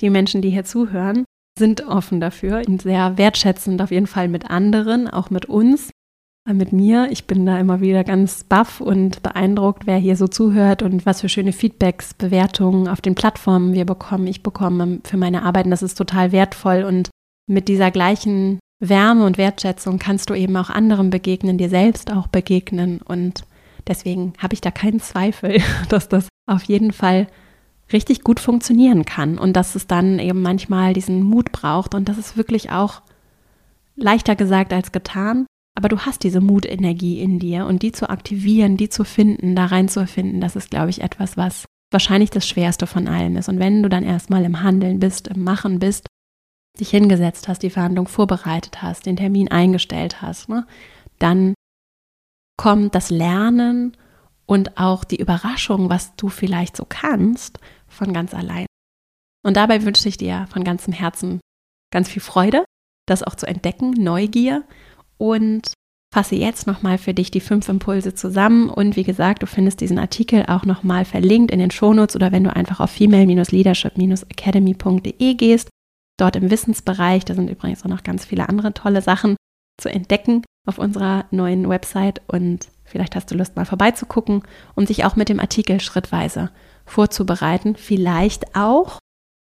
[0.00, 1.24] die Menschen, die hier zuhören,
[1.58, 5.90] sind offen dafür und sehr wertschätzend auf jeden Fall mit anderen, auch mit uns
[6.52, 7.08] mit mir.
[7.10, 11.22] Ich bin da immer wieder ganz baff und beeindruckt, wer hier so zuhört und was
[11.22, 14.26] für schöne Feedbacks, Bewertungen auf den Plattformen wir bekommen.
[14.26, 17.08] Ich bekomme für meine Arbeiten, das ist total wertvoll und
[17.46, 22.26] mit dieser gleichen Wärme und Wertschätzung kannst du eben auch anderen begegnen, dir selbst auch
[22.26, 23.44] begegnen und
[23.86, 27.26] deswegen habe ich da keinen Zweifel, dass das auf jeden Fall
[27.90, 32.18] richtig gut funktionieren kann und dass es dann eben manchmal diesen Mut braucht und das
[32.18, 33.00] ist wirklich auch
[33.96, 38.76] leichter gesagt als getan, aber du hast diese Mutenergie in dir und die zu aktivieren,
[38.76, 43.08] die zu finden, da reinzufinden, das ist, glaube ich, etwas, was wahrscheinlich das Schwerste von
[43.08, 43.48] allem ist.
[43.48, 46.06] Und wenn du dann erstmal im Handeln bist, im Machen bist,
[46.78, 50.66] dich hingesetzt hast, die Verhandlung vorbereitet hast, den Termin eingestellt hast, ne,
[51.18, 51.54] dann
[52.56, 53.96] kommt das Lernen
[54.46, 57.58] und auch die Überraschung, was du vielleicht so kannst,
[57.88, 58.66] von ganz allein.
[59.44, 61.40] Und dabei wünsche ich dir von ganzem Herzen
[61.92, 62.64] ganz viel Freude,
[63.06, 64.64] das auch zu entdecken, Neugier
[65.18, 65.74] und
[66.12, 68.70] fasse jetzt nochmal für dich die fünf Impulse zusammen.
[68.70, 72.44] Und wie gesagt, du findest diesen Artikel auch nochmal verlinkt in den Shownotes oder wenn
[72.44, 75.68] du einfach auf female-leadership-academy.de gehst,
[76.18, 79.34] dort im Wissensbereich, da sind übrigens auch noch ganz viele andere tolle Sachen
[79.80, 84.42] zu entdecken auf unserer neuen Website und Vielleicht hast du Lust, mal vorbeizugucken,
[84.74, 86.50] um dich auch mit dem Artikel schrittweise
[86.84, 87.76] vorzubereiten.
[87.76, 88.98] Vielleicht auch,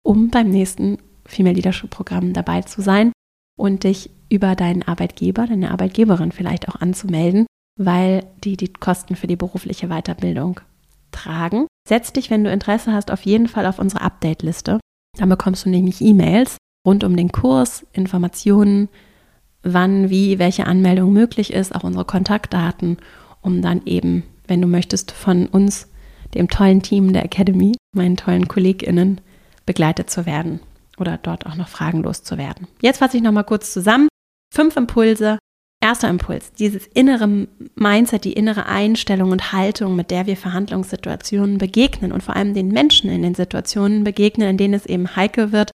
[0.03, 3.13] um beim nächsten Female Leadership Programm dabei zu sein
[3.59, 7.47] und dich über deinen Arbeitgeber, deine Arbeitgeberin vielleicht auch anzumelden,
[7.79, 10.61] weil die die Kosten für die berufliche Weiterbildung
[11.13, 11.67] tragen.
[11.89, 14.81] Setz dich, wenn du Interesse hast, auf jeden Fall auf unsere Update-Liste.
[15.19, 16.57] Dann bekommst du nämlich E-Mails
[16.87, 18.89] rund um den Kurs, Informationen,
[19.63, 22.99] wann, wie, welche Anmeldung möglich ist, auch unsere Kontaktdaten,
[23.41, 25.89] um dann eben, wenn du möchtest, von uns,
[26.35, 29.21] dem tollen Team der Academy, meinen tollen KollegInnen,
[29.65, 30.61] begleitet zu werden
[30.99, 32.69] oder dort auch noch fragenlos zu werden.
[32.81, 34.09] Jetzt fasse ich nochmal kurz zusammen.
[34.53, 35.39] Fünf Impulse.
[35.79, 42.13] Erster Impuls, dieses innere Mindset, die innere Einstellung und Haltung, mit der wir Verhandlungssituationen begegnen
[42.13, 45.71] und vor allem den Menschen in den Situationen begegnen, in denen es eben heikel wird,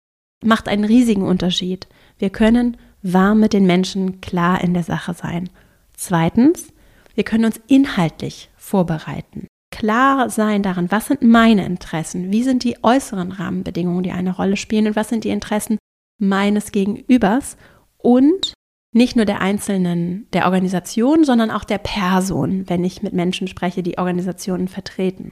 [0.44, 1.88] macht einen riesigen Unterschied.
[2.16, 5.50] Wir können warm mit den Menschen klar in der Sache sein.
[5.94, 6.72] Zweitens,
[7.14, 9.48] wir können uns inhaltlich vorbereiten.
[9.70, 14.56] Klar sein daran, was sind meine Interessen, wie sind die äußeren Rahmenbedingungen, die eine Rolle
[14.56, 15.78] spielen und was sind die Interessen
[16.20, 17.56] meines Gegenübers
[17.96, 18.54] und
[18.98, 23.82] nicht nur der einzelnen, der Organisation, sondern auch der Person, wenn ich mit Menschen spreche,
[23.82, 25.30] die Organisationen vertreten.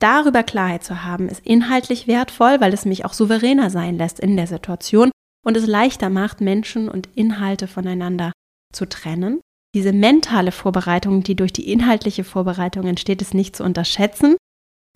[0.00, 4.36] Darüber Klarheit zu haben, ist inhaltlich wertvoll, weil es mich auch souveräner sein lässt in
[4.36, 5.10] der Situation
[5.44, 8.32] und es leichter macht, Menschen und Inhalte voneinander
[8.72, 9.40] zu trennen.
[9.74, 14.36] Diese mentale Vorbereitung, die durch die inhaltliche Vorbereitung entsteht, ist nicht zu unterschätzen.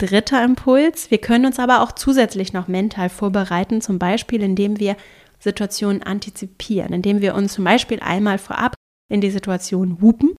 [0.00, 4.96] Dritter Impuls, wir können uns aber auch zusätzlich noch mental vorbereiten, zum Beispiel indem wir
[5.42, 8.74] Situationen antizipieren, indem wir uns zum Beispiel einmal vorab
[9.10, 10.36] in die Situation wupen.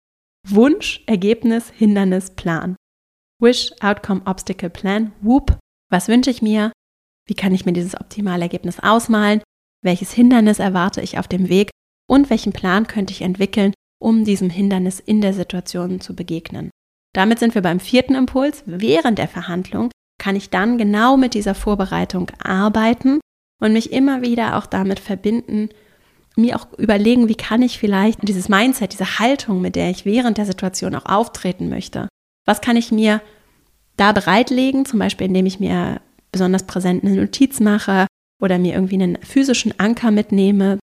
[0.47, 2.77] Wunsch, Ergebnis, Hindernis, Plan.
[3.41, 5.13] Wish, Outcome, Obstacle, Plan.
[5.21, 5.59] Whoop.
[5.91, 6.73] Was wünsche ich mir?
[7.29, 9.43] Wie kann ich mir dieses optimale Ergebnis ausmalen?
[9.85, 11.71] Welches Hindernis erwarte ich auf dem Weg?
[12.09, 16.71] Und welchen Plan könnte ich entwickeln, um diesem Hindernis in der Situation zu begegnen?
[17.15, 18.63] Damit sind wir beim vierten Impuls.
[18.67, 19.91] Während der Verhandlung
[20.21, 23.21] kann ich dann genau mit dieser Vorbereitung arbeiten
[23.63, 25.69] und mich immer wieder auch damit verbinden,
[26.37, 30.37] mir auch überlegen, wie kann ich vielleicht dieses Mindset, diese Haltung, mit der ich während
[30.37, 32.09] der Situation auch auftreten möchte,
[32.45, 33.21] was kann ich mir
[33.97, 36.01] da bereitlegen, zum Beispiel indem ich mir
[36.33, 38.09] besonders präsent eine Notiz mache
[38.41, 40.81] oder mir irgendwie einen physischen Anker mitnehme.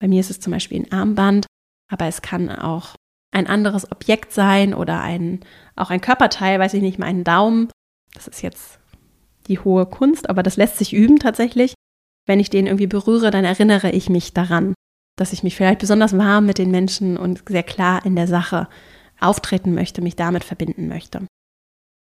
[0.00, 1.44] Bei mir ist es zum Beispiel ein Armband,
[1.92, 2.94] aber es kann auch
[3.32, 5.40] ein anderes Objekt sein oder ein,
[5.76, 7.68] auch ein Körperteil, weiß ich nicht, meinen Daumen.
[8.14, 8.78] Das ist jetzt
[9.48, 11.73] die hohe Kunst, aber das lässt sich üben tatsächlich.
[12.26, 14.74] Wenn ich den irgendwie berühre, dann erinnere ich mich daran,
[15.16, 18.68] dass ich mich vielleicht besonders warm mit den Menschen und sehr klar in der Sache
[19.20, 21.26] auftreten möchte, mich damit verbinden möchte.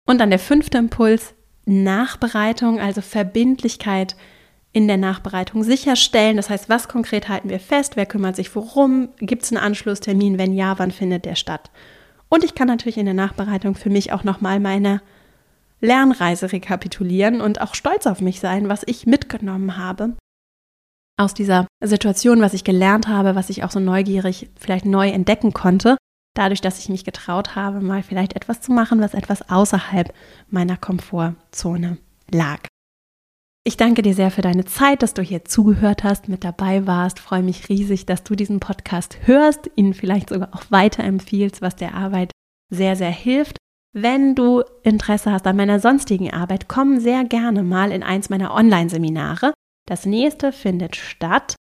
[0.08, 1.34] Und dann der fünfte Impuls,
[1.66, 4.16] Nachbereitung, also Verbindlichkeit
[4.72, 6.38] in der Nachbereitung sicherstellen.
[6.38, 7.96] Das heißt, was konkret halten wir fest?
[7.96, 9.10] Wer kümmert sich worum?
[9.18, 10.38] Gibt es einen Anschlusstermin?
[10.38, 11.72] Wenn ja, wann findet der statt?
[12.30, 15.02] Und ich kann natürlich in der Nachbereitung für mich auch nochmal meine
[15.82, 20.16] Lernreise rekapitulieren und auch stolz auf mich sein, was ich mitgenommen habe
[21.20, 25.52] aus dieser Situation, was ich gelernt habe, was ich auch so neugierig vielleicht neu entdecken
[25.52, 25.98] konnte,
[26.34, 30.14] dadurch, dass ich mich getraut habe, mal vielleicht etwas zu machen, was etwas außerhalb
[30.50, 31.98] meiner Komfortzone
[32.32, 32.62] lag.
[33.66, 37.20] Ich danke dir sehr für deine Zeit, dass du hier zugehört hast, mit dabei warst.
[37.20, 41.94] Freue mich riesig, dass du diesen Podcast hörst, ihn vielleicht sogar auch weiterempfiehlst, was der
[41.94, 42.32] Arbeit
[42.72, 43.58] sehr, sehr hilft.
[43.94, 48.54] Wenn du Interesse hast an meiner sonstigen Arbeit, komm sehr gerne mal in eins meiner
[48.54, 49.52] Online-Seminare.
[49.88, 51.56] Das nächste findet statt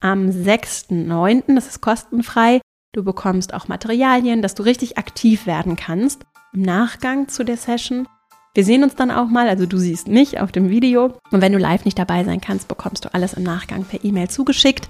[0.00, 1.54] am 6.9.
[1.54, 2.62] Das ist kostenfrei.
[2.94, 6.24] Du bekommst auch Materialien, dass du richtig aktiv werden kannst
[6.54, 8.08] im Nachgang zu der Session.
[8.54, 11.18] Wir sehen uns dann auch mal, also du siehst mich auf dem Video.
[11.32, 14.30] Und wenn du live nicht dabei sein kannst, bekommst du alles im Nachgang per E-Mail
[14.30, 14.88] zugeschickt.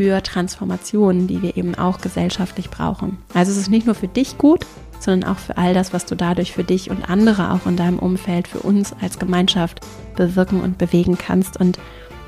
[0.00, 3.18] für Transformationen, die wir eben auch gesellschaftlich brauchen.
[3.34, 4.64] Also es ist nicht nur für dich gut,
[4.98, 7.98] sondern auch für all das, was du dadurch für dich und andere auch in deinem
[7.98, 9.80] Umfeld, für uns als Gemeinschaft
[10.16, 11.60] bewirken und bewegen kannst.
[11.60, 11.78] Und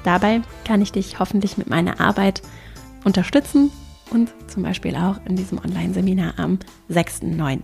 [0.04, 2.42] dabei kann ich dich hoffentlich mit meiner Arbeit
[3.04, 3.70] unterstützen
[4.10, 6.58] und zum Beispiel auch in diesem Online-Seminar am
[6.90, 7.60] 6.9.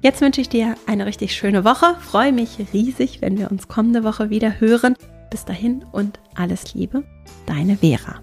[0.00, 1.94] Jetzt wünsche ich dir eine richtig schöne Woche.
[2.00, 4.94] Freue mich riesig, wenn wir uns kommende Woche wieder hören.
[5.30, 7.04] Bis dahin und alles Liebe,
[7.44, 8.22] deine Vera.